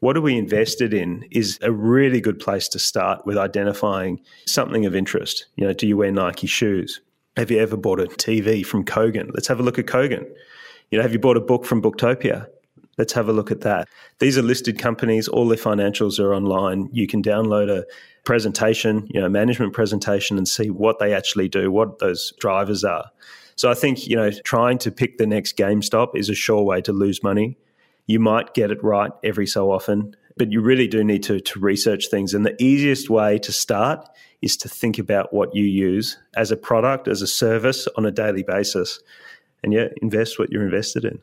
what 0.00 0.16
are 0.16 0.20
we 0.22 0.38
invested 0.38 0.94
in 0.94 1.24
is 1.30 1.58
a 1.60 1.70
really 1.70 2.20
good 2.20 2.38
place 2.38 2.68
to 2.68 2.78
start 2.78 3.26
with 3.26 3.36
identifying 3.36 4.20
something 4.46 4.86
of 4.86 4.94
interest. 4.94 5.46
You 5.56 5.66
know, 5.66 5.72
do 5.74 5.86
you 5.86 5.96
wear 5.96 6.10
Nike 6.10 6.46
shoes? 6.46 7.00
Have 7.36 7.50
you 7.50 7.58
ever 7.58 7.76
bought 7.76 8.00
a 8.00 8.06
TV 8.06 8.64
from 8.64 8.84
Kogan? 8.84 9.30
Let's 9.34 9.48
have 9.48 9.60
a 9.60 9.62
look 9.62 9.78
at 9.78 9.86
Kogan. 9.86 10.24
You 10.90 10.98
know, 10.98 11.02
have 11.02 11.12
you 11.12 11.18
bought 11.18 11.36
a 11.36 11.40
book 11.40 11.66
from 11.66 11.82
Booktopia? 11.82 12.46
Let's 12.96 13.12
have 13.12 13.28
a 13.28 13.32
look 13.32 13.52
at 13.52 13.60
that. 13.60 13.88
These 14.18 14.36
are 14.36 14.42
listed 14.42 14.78
companies. 14.78 15.28
All 15.28 15.46
their 15.46 15.56
financials 15.56 16.18
are 16.18 16.34
online. 16.34 16.88
You 16.92 17.06
can 17.06 17.22
download 17.22 17.70
a 17.70 17.84
presentation, 18.24 19.06
you 19.08 19.20
know, 19.20 19.28
management 19.28 19.72
presentation, 19.72 20.36
and 20.36 20.48
see 20.48 20.68
what 20.68 20.98
they 20.98 21.14
actually 21.14 21.48
do, 21.48 21.70
what 21.70 22.00
those 22.00 22.32
drivers 22.40 22.82
are. 22.82 23.04
So 23.58 23.68
I 23.68 23.74
think 23.74 24.06
you 24.06 24.14
know, 24.14 24.30
trying 24.30 24.78
to 24.78 24.92
pick 24.92 25.18
the 25.18 25.26
next 25.26 25.56
GameStop 25.56 26.16
is 26.16 26.28
a 26.28 26.34
sure 26.34 26.62
way 26.62 26.80
to 26.82 26.92
lose 26.92 27.24
money. 27.24 27.58
You 28.06 28.20
might 28.20 28.54
get 28.54 28.70
it 28.70 28.82
right 28.84 29.10
every 29.24 29.48
so 29.48 29.72
often, 29.72 30.14
but 30.36 30.52
you 30.52 30.60
really 30.60 30.86
do 30.86 31.02
need 31.02 31.24
to, 31.24 31.40
to 31.40 31.58
research 31.58 32.06
things. 32.08 32.34
And 32.34 32.46
the 32.46 32.54
easiest 32.62 33.10
way 33.10 33.36
to 33.40 33.50
start 33.50 34.08
is 34.42 34.56
to 34.58 34.68
think 34.68 34.96
about 34.96 35.34
what 35.34 35.56
you 35.56 35.64
use 35.64 36.16
as 36.36 36.52
a 36.52 36.56
product, 36.56 37.08
as 37.08 37.20
a 37.20 37.26
service 37.26 37.88
on 37.96 38.06
a 38.06 38.12
daily 38.12 38.44
basis. 38.44 39.00
And 39.64 39.72
yeah, 39.72 39.88
invest 40.00 40.38
what 40.38 40.52
you're 40.52 40.64
invested 40.64 41.04
in. 41.04 41.18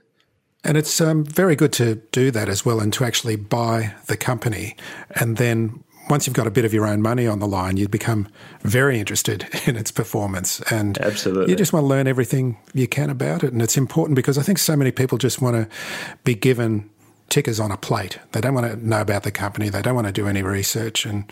And 0.65 0.75
it's 0.75 0.99
um, 0.99 1.23
very 1.23 1.55
good 1.55 1.71
to 1.73 1.95
do 2.11 2.31
that 2.31 2.49
as 2.49 2.65
well 2.65 2.81
and 2.81 2.91
to 2.93 3.05
actually 3.05 3.37
buy 3.37 3.95
the 4.07 4.17
company. 4.17 4.75
And 5.11 5.37
then 5.37 5.84
once 6.09 6.27
you've 6.27 6.35
got 6.35 6.47
a 6.47 6.51
bit 6.51 6.65
of 6.65 6.73
your 6.73 6.85
own 6.85 7.01
money 7.01 7.27
on 7.27 7.39
the 7.39 7.47
line, 7.47 7.77
you 7.77 7.87
become 7.87 8.27
very 8.61 8.99
interested 8.99 9.47
in 9.65 9.75
its 9.75 9.91
performance. 9.91 10.61
And 10.71 10.97
Absolutely. 10.99 11.51
you 11.51 11.55
just 11.55 11.73
want 11.73 11.83
to 11.83 11.87
learn 11.87 12.07
everything 12.07 12.57
you 12.73 12.87
can 12.87 13.09
about 13.09 13.43
it. 13.43 13.53
And 13.53 13.61
it's 13.61 13.77
important 13.77 14.15
because 14.15 14.37
I 14.37 14.41
think 14.41 14.59
so 14.59 14.75
many 14.75 14.91
people 14.91 15.17
just 15.17 15.41
want 15.41 15.55
to 15.55 15.75
be 16.23 16.35
given 16.35 16.89
tickers 17.29 17.59
on 17.59 17.71
a 17.71 17.77
plate. 17.77 18.19
They 18.33 18.41
don't 18.41 18.53
want 18.53 18.71
to 18.71 18.87
know 18.87 19.01
about 19.01 19.23
the 19.23 19.31
company. 19.31 19.69
They 19.69 19.81
don't 19.81 19.95
want 19.95 20.07
to 20.07 20.13
do 20.13 20.27
any 20.27 20.43
research. 20.43 21.05
And 21.05 21.31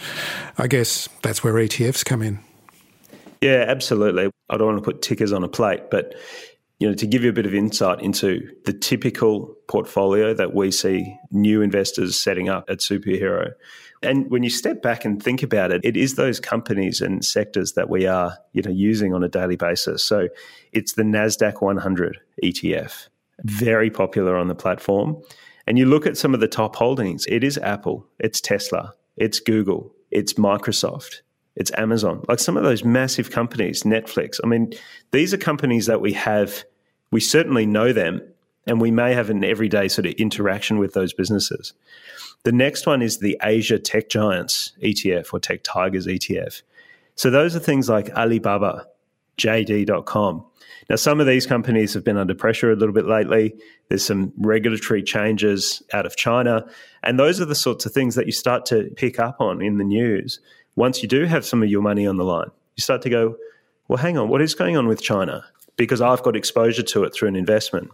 I 0.57 0.67
guess 0.67 1.07
that's 1.21 1.43
where 1.43 1.53
ETFs 1.53 2.03
come 2.03 2.21
in. 2.21 2.39
Yeah, 3.41 3.65
absolutely. 3.67 4.31
I 4.49 4.57
don't 4.57 4.67
want 4.67 4.77
to 4.79 4.83
put 4.83 5.01
tickers 5.01 5.33
on 5.33 5.43
a 5.43 5.49
plate, 5.49 5.91
but 5.91 6.15
you 6.79 6.87
know, 6.87 6.95
to 6.95 7.07
give 7.07 7.23
you 7.23 7.29
a 7.29 7.33
bit 7.33 7.45
of 7.45 7.53
insight 7.53 8.01
into 8.01 8.49
the 8.65 8.73
typical 8.73 9.55
portfolio 9.67 10.33
that 10.33 10.53
we 10.53 10.71
see 10.71 11.17
new 11.31 11.61
investors 11.61 12.19
setting 12.19 12.49
up 12.49 12.69
at 12.69 12.79
Superhero. 12.79 13.51
And 14.01 14.29
when 14.29 14.43
you 14.43 14.49
step 14.49 14.81
back 14.81 15.05
and 15.05 15.21
think 15.21 15.43
about 15.43 15.71
it, 15.71 15.81
it 15.83 15.95
is 15.95 16.15
those 16.15 16.39
companies 16.39 16.99
and 16.99 17.23
sectors 17.23 17.73
that 17.73 17.89
we 17.89 18.05
are, 18.05 18.37
you 18.51 18.61
know, 18.61 18.71
using 18.71 19.13
on 19.13 19.23
a 19.23 19.29
daily 19.29 19.55
basis. 19.55 20.03
So 20.03 20.27
it's 20.73 20.93
the 20.93 21.03
Nasdaq 21.03 21.61
100 21.61 22.19
ETF, 22.43 23.07
very 23.43 23.89
popular 23.89 24.35
on 24.35 24.49
the 24.49 24.55
platform. 24.55 25.21
And 25.65 25.79
you 25.79 25.85
look 25.85 26.05
at 26.05 26.17
some 26.17 26.33
of 26.33 26.41
the 26.41 26.49
top 26.49 26.75
holdings, 26.75 27.25
it 27.27 27.43
is 27.43 27.57
Apple, 27.59 28.05
it's 28.19 28.41
Tesla, 28.41 28.93
it's 29.15 29.39
Google, 29.39 29.93
it's 30.11 30.33
Microsoft, 30.33 31.21
it's 31.55 31.71
Amazon. 31.77 32.23
Like 32.27 32.39
some 32.39 32.57
of 32.57 32.63
those 32.63 32.83
massive 32.83 33.31
companies, 33.31 33.83
Netflix. 33.83 34.39
I 34.43 34.47
mean, 34.47 34.73
these 35.11 35.33
are 35.33 35.37
companies 35.37 35.85
that 35.85 36.01
we 36.01 36.13
have, 36.13 36.63
we 37.11 37.19
certainly 37.19 37.65
know 37.65 37.93
them, 37.93 38.21
and 38.65 38.79
we 38.79 38.91
may 38.91 39.13
have 39.13 39.29
an 39.29 39.43
everyday 39.43 39.87
sort 39.87 40.05
of 40.05 40.13
interaction 40.13 40.79
with 40.79 40.93
those 40.93 41.13
businesses. 41.13 41.73
The 42.43 42.51
next 42.51 42.85
one 42.85 43.01
is 43.01 43.19
the 43.19 43.37
Asia 43.41 43.79
Tech 43.79 44.09
Giants 44.09 44.73
ETF 44.81 45.33
or 45.33 45.39
Tech 45.39 45.63
Tigers 45.63 46.07
ETF. 46.07 46.61
So 47.15 47.29
those 47.29 47.55
are 47.55 47.59
things 47.59 47.89
like 47.89 48.09
Alibaba, 48.11 48.87
JD.com. 49.37 50.45
Now, 50.89 50.95
some 50.97 51.21
of 51.21 51.27
these 51.27 51.45
companies 51.45 51.93
have 51.93 52.03
been 52.03 52.17
under 52.17 52.35
pressure 52.35 52.71
a 52.71 52.75
little 52.75 52.93
bit 52.93 53.05
lately. 53.05 53.55
There's 53.87 54.03
some 54.03 54.33
regulatory 54.37 55.03
changes 55.03 55.81
out 55.93 56.05
of 56.05 56.17
China. 56.17 56.65
And 57.03 57.17
those 57.17 57.39
are 57.39 57.45
the 57.45 57.55
sorts 57.55 57.85
of 57.85 57.93
things 57.93 58.15
that 58.15 58.25
you 58.25 58.31
start 58.31 58.65
to 58.67 58.89
pick 58.95 59.19
up 59.19 59.39
on 59.39 59.61
in 59.61 59.77
the 59.77 59.83
news. 59.83 60.39
Once 60.75 61.01
you 61.01 61.07
do 61.07 61.25
have 61.25 61.45
some 61.45 61.61
of 61.61 61.69
your 61.69 61.81
money 61.81 62.07
on 62.07 62.17
the 62.17 62.23
line, 62.23 62.49
you 62.75 62.81
start 62.81 63.01
to 63.01 63.09
go, 63.09 63.35
well, 63.87 63.97
hang 63.97 64.17
on, 64.17 64.29
what 64.29 64.41
is 64.41 64.55
going 64.55 64.75
on 64.75 64.87
with 64.87 65.01
China? 65.01 65.45
Because 65.75 66.01
I've 66.01 66.23
got 66.23 66.35
exposure 66.35 66.83
to 66.83 67.03
it 67.03 67.13
through 67.13 67.27
an 67.27 67.35
investment. 67.35 67.91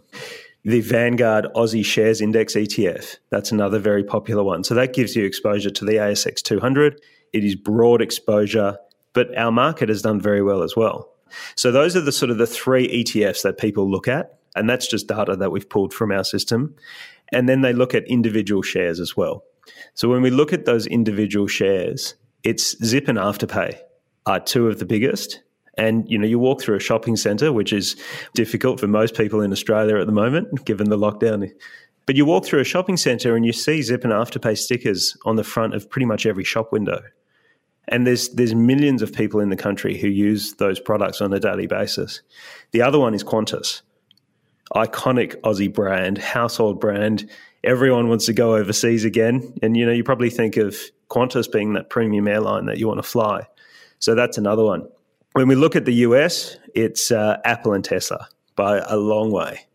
The 0.64 0.80
Vanguard 0.80 1.46
Aussie 1.54 1.84
Shares 1.84 2.20
Index 2.20 2.54
ETF, 2.54 3.16
that's 3.30 3.52
another 3.52 3.78
very 3.78 4.04
popular 4.04 4.42
one. 4.42 4.64
So 4.64 4.74
that 4.74 4.92
gives 4.92 5.16
you 5.16 5.24
exposure 5.24 5.70
to 5.70 5.84
the 5.84 5.94
ASX 5.94 6.42
200. 6.42 7.00
It 7.32 7.44
is 7.44 7.54
broad 7.54 8.02
exposure, 8.02 8.78
but 9.12 9.36
our 9.36 9.52
market 9.52 9.88
has 9.88 10.02
done 10.02 10.20
very 10.20 10.42
well 10.42 10.62
as 10.62 10.76
well. 10.76 11.10
So 11.56 11.70
those 11.70 11.96
are 11.96 12.00
the 12.00 12.12
sort 12.12 12.30
of 12.30 12.38
the 12.38 12.46
three 12.46 13.04
ETFs 13.04 13.42
that 13.42 13.58
people 13.58 13.90
look 13.90 14.08
at, 14.08 14.38
and 14.54 14.68
that's 14.68 14.88
just 14.88 15.06
data 15.06 15.36
that 15.36 15.52
we've 15.52 15.68
pulled 15.68 15.94
from 15.94 16.12
our 16.12 16.24
system. 16.24 16.74
And 17.32 17.48
then 17.48 17.60
they 17.60 17.72
look 17.72 17.94
at 17.94 18.06
individual 18.06 18.62
shares 18.62 19.00
as 19.00 19.16
well. 19.16 19.44
So 19.94 20.08
when 20.08 20.22
we 20.22 20.30
look 20.30 20.52
at 20.52 20.64
those 20.64 20.86
individual 20.86 21.46
shares, 21.46 22.14
it's 22.44 22.76
Zip 22.84 23.08
and 23.08 23.18
Afterpay 23.18 23.78
are 24.26 24.40
two 24.40 24.68
of 24.68 24.78
the 24.78 24.84
biggest. 24.84 25.40
And 25.76 26.08
you 26.10 26.18
know, 26.18 26.26
you 26.26 26.38
walk 26.38 26.60
through 26.60 26.76
a 26.76 26.80
shopping 26.80 27.16
centre, 27.16 27.52
which 27.52 27.72
is 27.72 27.96
difficult 28.34 28.80
for 28.80 28.86
most 28.86 29.14
people 29.14 29.40
in 29.40 29.52
Australia 29.52 29.98
at 29.98 30.06
the 30.06 30.12
moment, 30.12 30.64
given 30.64 30.90
the 30.90 30.98
lockdown. 30.98 31.50
But 32.06 32.16
you 32.16 32.24
walk 32.24 32.44
through 32.44 32.60
a 32.60 32.64
shopping 32.64 32.96
centre 32.96 33.36
and 33.36 33.46
you 33.46 33.52
see 33.52 33.82
Zip 33.82 34.04
and 34.04 34.12
Afterpay 34.12 34.58
stickers 34.58 35.16
on 35.24 35.36
the 35.36 35.44
front 35.44 35.74
of 35.74 35.88
pretty 35.88 36.06
much 36.06 36.26
every 36.26 36.44
shop 36.44 36.72
window. 36.72 37.00
And 37.88 38.06
there's 38.06 38.28
there's 38.30 38.54
millions 38.54 39.02
of 39.02 39.12
people 39.12 39.40
in 39.40 39.48
the 39.48 39.56
country 39.56 39.96
who 39.96 40.08
use 40.08 40.54
those 40.54 40.80
products 40.80 41.20
on 41.20 41.32
a 41.32 41.40
daily 41.40 41.66
basis. 41.66 42.20
The 42.72 42.82
other 42.82 42.98
one 42.98 43.14
is 43.14 43.24
Qantas, 43.24 43.82
iconic 44.74 45.36
Aussie 45.42 45.72
brand, 45.72 46.18
household 46.18 46.80
brand. 46.80 47.28
Everyone 47.62 48.08
wants 48.08 48.26
to 48.26 48.32
go 48.32 48.56
overseas 48.56 49.04
again, 49.04 49.54
and 49.62 49.76
you 49.76 49.84
know 49.86 49.92
you 49.92 50.04
probably 50.04 50.30
think 50.30 50.56
of 50.56 50.76
Qantas 51.10 51.50
being 51.50 51.74
that 51.74 51.90
premium 51.90 52.26
airline 52.26 52.66
that 52.66 52.78
you 52.78 52.86
want 52.88 52.98
to 52.98 53.08
fly. 53.08 53.46
So 53.98 54.14
that's 54.14 54.38
another 54.38 54.64
one. 54.64 54.88
When 55.32 55.46
we 55.46 55.54
look 55.54 55.76
at 55.76 55.84
the 55.84 55.94
US, 56.06 56.56
it's 56.74 57.10
uh, 57.10 57.38
Apple 57.44 57.72
and 57.72 57.84
Tesla 57.84 58.28
by 58.56 58.78
a 58.78 58.96
long 58.96 59.30
way. 59.30 59.66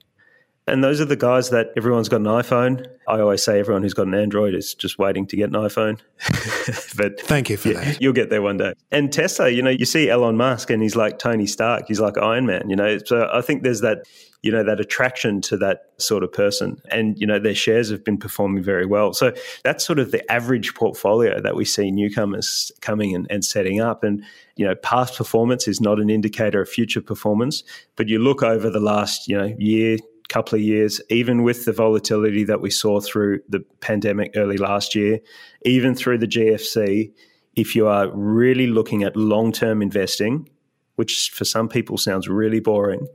And 0.67 0.83
those 0.83 0.99
are 0.99 1.05
the 1.05 1.15
guys 1.15 1.51
that 1.51 1.69
everyone's 1.77 2.09
got 2.09 2.21
an 2.21 2.23
iPhone. 2.23 2.87
I 3.07 3.19
always 3.19 3.43
say 3.43 3.59
everyone 3.59 3.83
who's 3.83 3.93
got 3.93 4.07
an 4.07 4.15
Android 4.15 4.55
is 4.55 4.73
just 4.73 4.97
waiting 4.97 5.27
to 5.27 5.35
get 5.35 5.49
an 5.49 5.53
iPhone. 5.55 5.99
but 6.97 7.21
thank 7.21 7.51
you 7.51 7.57
for 7.57 7.69
yeah, 7.69 7.83
that. 7.83 8.01
You'll 8.01 8.13
get 8.13 8.31
there 8.31 8.41
one 8.41 8.57
day. 8.57 8.73
And 8.91 9.13
Tesla, 9.13 9.49
you 9.49 9.61
know, 9.61 9.69
you 9.69 9.85
see 9.85 10.09
Elon 10.09 10.37
Musk 10.37 10.71
and 10.71 10.81
he's 10.81 10.95
like 10.95 11.19
Tony 11.19 11.45
Stark, 11.45 11.83
he's 11.87 11.99
like 11.99 12.17
Iron 12.17 12.47
Man, 12.47 12.67
you 12.67 12.75
know. 12.75 12.97
So 13.05 13.29
I 13.31 13.41
think 13.41 13.61
there's 13.61 13.81
that, 13.81 14.07
you 14.41 14.51
know, 14.51 14.63
that 14.63 14.79
attraction 14.79 15.39
to 15.41 15.57
that 15.57 15.81
sort 15.97 16.23
of 16.23 16.31
person. 16.31 16.81
And, 16.89 17.15
you 17.19 17.27
know, 17.27 17.37
their 17.37 17.53
shares 17.53 17.91
have 17.91 18.03
been 18.03 18.17
performing 18.17 18.63
very 18.63 18.87
well. 18.87 19.13
So 19.13 19.33
that's 19.63 19.85
sort 19.85 19.99
of 19.99 20.09
the 20.09 20.31
average 20.31 20.73
portfolio 20.73 21.41
that 21.41 21.55
we 21.55 21.65
see 21.65 21.91
newcomers 21.91 22.71
coming 22.81 23.13
and, 23.13 23.27
and 23.29 23.45
setting 23.45 23.81
up. 23.81 24.03
And, 24.03 24.23
you 24.55 24.65
know, 24.65 24.73
past 24.73 25.15
performance 25.15 25.67
is 25.67 25.79
not 25.79 25.99
an 25.99 26.09
indicator 26.09 26.59
of 26.59 26.69
future 26.69 27.01
performance, 27.01 27.63
but 27.95 28.07
you 28.07 28.17
look 28.17 28.41
over 28.41 28.71
the 28.71 28.79
last, 28.79 29.27
you 29.27 29.37
know, 29.37 29.53
year, 29.59 29.97
couple 30.29 30.55
of 30.55 30.61
years, 30.61 31.01
even 31.09 31.43
with 31.43 31.65
the 31.65 31.73
volatility 31.73 32.43
that 32.43 32.61
we 32.61 32.69
saw 32.69 32.99
through 32.99 33.39
the 33.49 33.63
pandemic 33.79 34.31
early 34.35 34.57
last 34.57 34.95
year, 34.95 35.19
even 35.63 35.95
through 35.95 36.17
the 36.17 36.27
GFC, 36.27 37.11
if 37.55 37.75
you 37.75 37.87
are 37.87 38.09
really 38.13 38.67
looking 38.67 39.03
at 39.03 39.15
long 39.15 39.51
term 39.51 39.81
investing, 39.81 40.49
which 40.95 41.31
for 41.33 41.45
some 41.45 41.69
people 41.69 41.97
sounds 41.97 42.27
really 42.27 42.59
boring, 42.59 43.07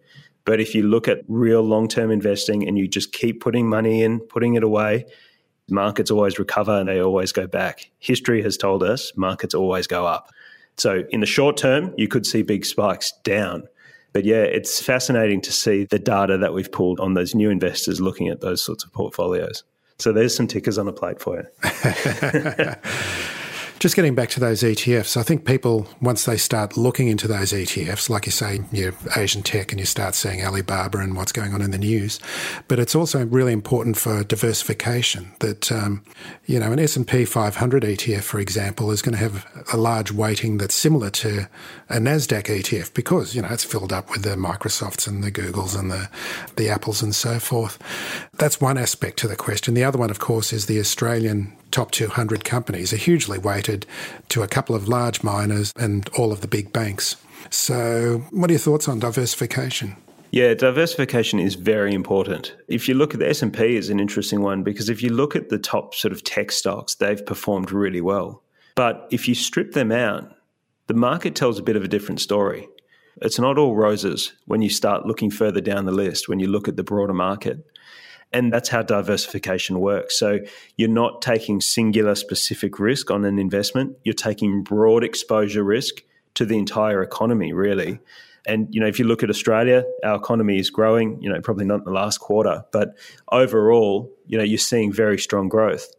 but 0.44 0.61
if 0.61 0.75
you 0.75 0.83
look 0.83 1.09
at 1.09 1.18
real 1.29 1.62
long 1.62 1.88
term 1.88 2.11
investing 2.11 2.66
and 2.66 2.79
you 2.79 2.88
just 2.88 3.12
keep 3.12 3.40
putting 3.40 3.68
money 3.68 4.03
in, 4.03 4.20
putting 4.20 4.55
it 4.55 4.62
away, 4.62 5.07
markets 5.68 6.11
always 6.11 6.38
recover 6.38 6.79
and 6.79 6.88
they 6.88 7.01
always 7.01 7.33
go 7.33 7.46
back. 7.46 7.90
History 7.99 8.42
has 8.42 8.57
told 8.57 8.83
us 8.83 9.12
markets 9.16 9.55
always 9.55 9.87
go 9.87 10.07
up. 10.07 10.31
So 10.77 11.05
in 11.11 11.20
the 11.20 11.27
short 11.27 11.57
term, 11.57 11.92
you 11.96 12.09
could 12.09 12.27
see 12.27 12.42
big 12.42 12.64
spikes 12.64 13.12
down. 13.23 13.68
But 14.12 14.25
yeah, 14.25 14.42
it's 14.42 14.83
fascinating 14.83 15.40
to 15.42 15.53
see 15.53 15.85
the 15.85 15.99
data 15.99 16.38
that 16.38 16.53
we've 16.53 16.70
pulled 16.70 17.01
on 17.01 17.14
those 17.14 17.35
new 17.35 17.51
investors 17.51 18.01
looking 18.01 18.29
at 18.29 18.40
those 18.40 18.62
sorts 18.62 18.85
of 18.85 18.92
portfolios. 18.92 19.64
So 19.99 20.12
there's 20.12 20.35
some 20.35 20.46
tickers 20.46 20.79
on 20.79 20.88
a 20.88 20.92
plate 20.92 21.20
for 21.20 21.37
you. 21.37 21.46
Just 23.81 23.97
getting 23.97 24.14
back 24.14 24.29
to 24.29 24.40
those 24.40 24.62
ETFs, 24.62 25.16
I 25.16 25.23
think 25.23 25.47
people, 25.47 25.88
once 26.03 26.27
they 26.27 26.37
start 26.37 26.77
looking 26.77 27.09
into 27.09 27.27
those 27.27 27.51
ETFs, 27.51 28.11
like 28.11 28.27
you 28.27 28.33
say, 28.33 28.61
you 28.71 28.95
Asian 29.16 29.43
tech 29.43 29.73
and 29.73 29.81
you 29.81 29.87
start 29.87 30.14
seeing 30.14 30.45
Alibaba 30.45 30.99
and 30.99 31.16
what's 31.16 31.33
going 31.33 31.55
on 31.55 31.62
in 31.62 31.71
the 31.71 31.79
news, 31.79 32.21
but 32.69 32.79
it's 32.79 32.95
also 32.95 33.25
really 33.25 33.55
important 33.55 33.97
for 33.97 34.23
diversification 34.23 35.33
that, 35.38 35.73
um, 35.73 36.05
you 36.45 36.61
know, 36.61 36.73
an 36.73 36.79
S&P 36.79 37.25
500 37.25 37.83
ETF, 37.83 38.23
for 38.23 38.38
example, 38.38 38.90
is 38.90 39.01
going 39.01 39.14
to 39.16 39.19
have 39.19 39.47
a 39.73 39.79
large 39.79 40.12
weighting 40.12 40.59
that's 40.59 40.75
similar 40.75 41.09
to 41.09 41.49
a 41.88 41.97
NASDAQ 41.97 42.61
ETF 42.61 42.93
because, 42.93 43.35
you 43.35 43.40
know, 43.40 43.49
it's 43.51 43.64
filled 43.64 43.95
up 43.95 44.11
with 44.11 44.25
the 44.25 44.37
Microsofts 44.37 45.09
and 45.09 45.25
the 45.25 45.33
Googles 45.33 45.75
and 45.75 45.90
the, 45.90 46.11
the 46.57 46.69
Apples 46.69 47.01
and 47.01 47.14
so 47.14 47.38
forth. 47.38 47.79
That's 48.35 48.61
one 48.61 48.77
aspect 48.77 49.19
to 49.21 49.27
the 49.27 49.37
question. 49.37 49.73
The 49.73 49.85
other 49.85 49.99
one, 49.99 50.11
of 50.11 50.19
course, 50.19 50.53
is 50.53 50.66
the 50.66 50.79
Australian 50.79 51.57
top 51.70 51.90
200 51.90 52.44
companies 52.44 52.92
are 52.92 52.96
hugely 52.96 53.38
weighted 53.38 53.87
to 54.30 54.42
a 54.42 54.48
couple 54.48 54.74
of 54.74 54.88
large 54.88 55.22
miners 55.22 55.72
and 55.76 56.09
all 56.11 56.33
of 56.33 56.40
the 56.40 56.48
big 56.48 56.72
banks. 56.72 57.16
So, 57.50 58.24
what 58.30 58.50
are 58.50 58.52
your 58.52 58.61
thoughts 58.61 58.88
on 58.88 58.98
diversification? 58.98 59.96
Yeah, 60.33 60.54
diversification 60.54 61.40
is 61.40 61.56
very 61.56 61.92
important. 61.92 62.54
If 62.68 62.88
you 62.88 62.94
look 62.94 63.14
at 63.14 63.20
the 63.20 63.28
S&P 63.28 63.76
is 63.76 63.90
an 63.90 63.98
interesting 63.98 64.42
one 64.42 64.62
because 64.62 64.88
if 64.88 65.02
you 65.02 65.11
look 65.11 65.35
at 65.35 65.48
the 65.48 65.59
top 65.59 65.94
sort 65.94 66.12
of 66.12 66.22
tech 66.22 66.52
stocks, 66.52 66.94
they've 66.94 67.24
performed 67.24 67.72
really 67.72 68.00
well. 68.00 68.42
But 68.76 69.09
if 69.11 69.26
you 69.26 69.35
strip 69.35 69.72
them 69.72 69.90
out, 69.90 70.33
the 70.87 70.94
market 70.94 71.35
tells 71.35 71.59
a 71.59 71.62
bit 71.62 71.76
of 71.76 71.83
a 71.83 71.88
different 71.88 72.20
story. 72.20 72.68
It's 73.22 73.38
not 73.38 73.59
all 73.59 73.74
roses 73.74 74.33
when 74.46 74.62
you 74.62 74.70
start 74.70 75.04
looking 75.04 75.30
further 75.30 75.61
down 75.61 75.85
the 75.85 75.92
list, 75.92 76.28
when 76.28 76.38
you 76.38 76.46
look 76.46 76.68
at 76.68 76.76
the 76.76 76.85
broader 76.85 77.12
market. 77.12 77.66
And 78.33 78.53
that's 78.53 78.69
how 78.69 78.83
diversification 78.83 79.81
works. 79.81 80.19
So 80.19 80.38
you're 80.77 80.88
not 80.88 81.21
taking 81.21 81.61
singular 81.61 82.14
specific 82.14 82.79
risk 82.79 83.11
on 83.11 83.25
an 83.25 83.38
investment, 83.38 83.97
you're 84.05 84.14
taking 84.14 84.62
broad 84.62 85.03
exposure 85.03 85.64
risk 85.64 86.03
to 86.35 86.45
the 86.45 86.57
entire 86.57 87.03
economy, 87.03 87.53
really. 87.53 87.99
And 88.47 88.69
you 88.71 88.81
know, 88.81 88.87
if 88.87 88.99
you 88.99 89.05
look 89.05 89.23
at 89.23 89.31
Australia, 89.31 89.85
our 90.05 90.16
economy 90.16 90.59
is 90.59 90.71
growing. 90.71 91.21
You 91.21 91.31
know, 91.31 91.40
probably 91.40 91.64
not 91.66 91.81
in 91.81 91.85
the 91.85 91.90
last 91.90 92.19
quarter, 92.19 92.64
but 92.73 92.97
overall, 93.33 94.11
you 94.27 94.38
know, 94.38 94.45
you're 94.45 94.59
seeing 94.59 94.93
very 94.93 95.19
strong 95.19 95.49
growth. 95.49 95.93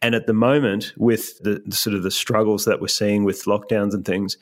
And 0.00 0.14
at 0.14 0.26
the 0.26 0.32
moment, 0.32 0.92
with 0.96 1.38
the, 1.42 1.62
the 1.64 1.76
sort 1.76 1.94
of 1.94 2.02
the 2.02 2.10
struggles 2.10 2.64
that 2.64 2.80
we're 2.80 2.88
seeing 2.88 3.24
with 3.24 3.44
lockdowns 3.44 3.94
and 3.94 4.04
things, 4.04 4.36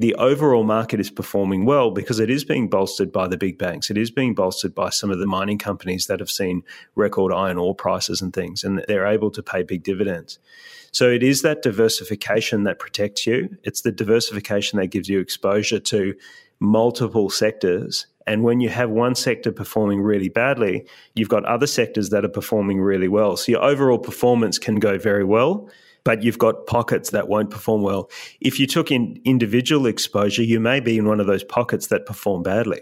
the 0.00 0.14
overall 0.14 0.64
market 0.64 0.98
is 0.98 1.10
performing 1.10 1.66
well 1.66 1.90
because 1.90 2.20
it 2.20 2.30
is 2.30 2.42
being 2.42 2.70
bolstered 2.70 3.12
by 3.12 3.28
the 3.28 3.36
big 3.36 3.58
banks. 3.58 3.90
It 3.90 3.98
is 3.98 4.10
being 4.10 4.34
bolstered 4.34 4.74
by 4.74 4.88
some 4.88 5.10
of 5.10 5.18
the 5.18 5.26
mining 5.26 5.58
companies 5.58 6.06
that 6.06 6.20
have 6.20 6.30
seen 6.30 6.62
record 6.94 7.34
iron 7.34 7.58
ore 7.58 7.74
prices 7.74 8.22
and 8.22 8.32
things, 8.32 8.64
and 8.64 8.82
they're 8.88 9.06
able 9.06 9.30
to 9.30 9.42
pay 9.42 9.62
big 9.62 9.82
dividends. 9.82 10.38
So 10.90 11.10
it 11.10 11.22
is 11.22 11.42
that 11.42 11.60
diversification 11.60 12.64
that 12.64 12.78
protects 12.78 13.26
you. 13.26 13.58
It's 13.62 13.82
the 13.82 13.92
diversification 13.92 14.78
that 14.78 14.86
gives 14.86 15.10
you 15.10 15.20
exposure 15.20 15.80
to 15.80 16.14
multiple 16.60 17.28
sectors. 17.28 18.06
And 18.26 18.42
when 18.42 18.60
you 18.60 18.70
have 18.70 18.88
one 18.88 19.14
sector 19.14 19.52
performing 19.52 20.00
really 20.00 20.30
badly, 20.30 20.86
you've 21.14 21.28
got 21.28 21.44
other 21.44 21.66
sectors 21.66 22.08
that 22.08 22.24
are 22.24 22.28
performing 22.28 22.80
really 22.80 23.08
well. 23.08 23.36
So 23.36 23.52
your 23.52 23.62
overall 23.62 23.98
performance 23.98 24.58
can 24.58 24.76
go 24.76 24.96
very 24.96 25.24
well 25.24 25.68
but 26.04 26.22
you've 26.22 26.38
got 26.38 26.66
pockets 26.66 27.10
that 27.10 27.28
won't 27.28 27.50
perform 27.50 27.82
well. 27.82 28.10
If 28.40 28.58
you 28.58 28.66
took 28.66 28.90
in 28.90 29.20
individual 29.24 29.86
exposure, 29.86 30.42
you 30.42 30.60
may 30.60 30.80
be 30.80 30.98
in 30.98 31.06
one 31.06 31.20
of 31.20 31.26
those 31.26 31.44
pockets 31.44 31.88
that 31.88 32.06
perform 32.06 32.42
badly. 32.42 32.80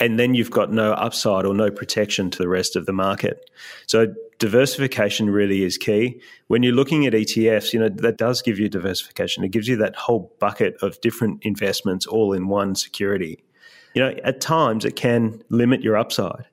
And 0.00 0.18
then 0.18 0.34
you've 0.34 0.50
got 0.50 0.72
no 0.72 0.92
upside 0.92 1.44
or 1.44 1.54
no 1.54 1.70
protection 1.70 2.30
to 2.30 2.38
the 2.38 2.48
rest 2.48 2.76
of 2.76 2.86
the 2.86 2.92
market. 2.92 3.50
So 3.86 4.14
diversification 4.38 5.28
really 5.30 5.64
is 5.64 5.76
key. 5.76 6.20
When 6.46 6.62
you're 6.62 6.74
looking 6.74 7.04
at 7.06 7.14
ETFs, 7.14 7.72
you 7.72 7.80
know, 7.80 7.88
that 7.88 8.16
does 8.16 8.40
give 8.40 8.60
you 8.60 8.68
diversification. 8.68 9.42
It 9.42 9.50
gives 9.50 9.66
you 9.66 9.76
that 9.76 9.96
whole 9.96 10.32
bucket 10.38 10.76
of 10.82 11.00
different 11.00 11.42
investments 11.42 12.06
all 12.06 12.32
in 12.32 12.46
one 12.46 12.76
security. 12.76 13.42
You 13.94 14.02
know, 14.02 14.14
at 14.22 14.40
times 14.40 14.84
it 14.84 14.94
can 14.94 15.42
limit 15.48 15.82
your 15.82 15.96
upside. 15.96 16.46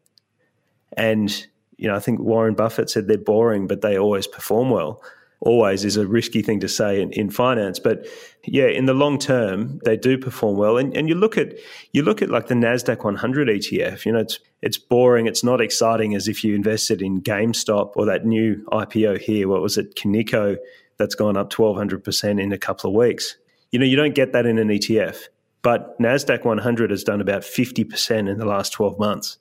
And, 0.97 1.45
you 1.77 1.87
know, 1.87 1.95
I 1.95 1.99
think 1.99 2.19
Warren 2.19 2.55
Buffett 2.55 2.89
said 2.89 3.07
they're 3.07 3.17
boring, 3.17 3.67
but 3.67 3.81
they 3.81 3.97
always 3.97 4.25
perform 4.25 4.71
well 4.71 5.03
always 5.45 5.85
is 5.85 5.95
a 5.95 6.05
risky 6.05 6.41
thing 6.41 6.59
to 6.59 6.67
say 6.67 7.01
in, 7.01 7.11
in 7.11 7.29
finance. 7.29 7.79
But 7.79 8.05
yeah, 8.43 8.67
in 8.67 8.85
the 8.85 8.93
long 8.93 9.17
term, 9.17 9.79
they 9.85 9.95
do 9.95 10.17
perform 10.17 10.57
well. 10.57 10.77
And, 10.77 10.95
and 10.97 11.07
you 11.07 11.15
look 11.15 11.37
at 11.37 11.53
you 11.93 12.03
look 12.03 12.21
at 12.21 12.29
like 12.29 12.47
the 12.47 12.55
Nasdaq 12.55 13.03
100 13.03 13.47
ETF. 13.47 14.05
You 14.05 14.11
know, 14.11 14.19
it's 14.19 14.39
it's 14.61 14.77
boring. 14.77 15.27
It's 15.27 15.43
not 15.43 15.61
exciting 15.61 16.15
as 16.15 16.27
if 16.27 16.43
you 16.43 16.55
invested 16.55 17.01
in 17.01 17.21
GameStop 17.21 17.93
or 17.95 18.05
that 18.05 18.25
new 18.25 18.65
IPO 18.71 19.21
here. 19.21 19.47
What 19.47 19.61
was 19.61 19.77
it, 19.77 19.95
Kinnico? 19.95 20.57
That's 20.97 21.15
gone 21.15 21.37
up 21.37 21.57
1,200 21.57 22.03
percent 22.03 22.39
in 22.39 22.51
a 22.51 22.57
couple 22.57 22.89
of 22.89 22.95
weeks. 22.95 23.37
You 23.71 23.79
know, 23.79 23.85
you 23.85 23.95
don't 23.95 24.15
get 24.15 24.33
that 24.33 24.45
in 24.45 24.57
an 24.57 24.69
ETF. 24.69 25.27
But 25.61 25.99
Nasdaq 25.99 26.45
100 26.45 26.91
has 26.91 27.03
done 27.03 27.21
about 27.21 27.43
50 27.43 27.83
percent 27.85 28.29
in 28.29 28.37
the 28.37 28.45
last 28.45 28.73
12 28.73 28.99
months. 28.99 29.37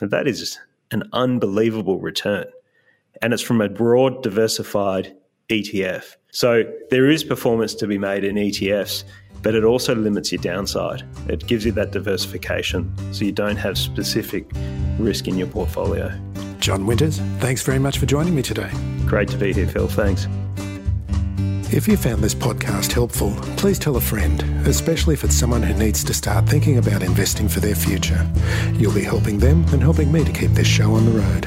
And 0.00 0.10
that 0.10 0.28
is 0.28 0.58
an 0.90 1.04
unbelievable 1.12 1.98
return 1.98 2.46
and 3.22 3.32
it's 3.32 3.42
from 3.42 3.60
a 3.60 3.68
broad, 3.68 4.22
diversified 4.22 5.14
ETF. 5.48 6.16
So 6.30 6.64
there 6.90 7.08
is 7.08 7.24
performance 7.24 7.74
to 7.76 7.86
be 7.86 7.98
made 7.98 8.24
in 8.24 8.36
ETFs, 8.36 9.04
but 9.42 9.54
it 9.54 9.64
also 9.64 9.94
limits 9.94 10.32
your 10.32 10.42
downside. 10.42 11.02
It 11.28 11.46
gives 11.46 11.64
you 11.64 11.72
that 11.72 11.92
diversification 11.92 12.94
so 13.12 13.24
you 13.24 13.32
don't 13.32 13.56
have 13.56 13.78
specific 13.78 14.50
risk 14.98 15.28
in 15.28 15.36
your 15.36 15.46
portfolio. 15.46 16.12
John 16.58 16.86
Winters, 16.86 17.18
thanks 17.38 17.62
very 17.62 17.78
much 17.78 17.98
for 17.98 18.06
joining 18.06 18.34
me 18.34 18.42
today. 18.42 18.70
Great 19.06 19.28
to 19.28 19.36
be 19.36 19.52
here, 19.52 19.68
Phil. 19.68 19.88
Thanks. 19.88 20.26
If 21.72 21.88
you 21.88 21.96
found 21.96 22.22
this 22.22 22.34
podcast 22.34 22.92
helpful, 22.92 23.34
please 23.56 23.78
tell 23.78 23.96
a 23.96 24.00
friend, 24.00 24.40
especially 24.66 25.14
if 25.14 25.24
it's 25.24 25.34
someone 25.34 25.62
who 25.62 25.74
needs 25.74 26.04
to 26.04 26.14
start 26.14 26.48
thinking 26.48 26.78
about 26.78 27.02
investing 27.02 27.48
for 27.48 27.60
their 27.60 27.74
future. 27.74 28.24
You'll 28.74 28.94
be 28.94 29.02
helping 29.02 29.38
them 29.38 29.64
and 29.72 29.82
helping 29.82 30.12
me 30.12 30.24
to 30.24 30.32
keep 30.32 30.52
this 30.52 30.68
show 30.68 30.94
on 30.94 31.04
the 31.04 31.12
road. 31.12 31.46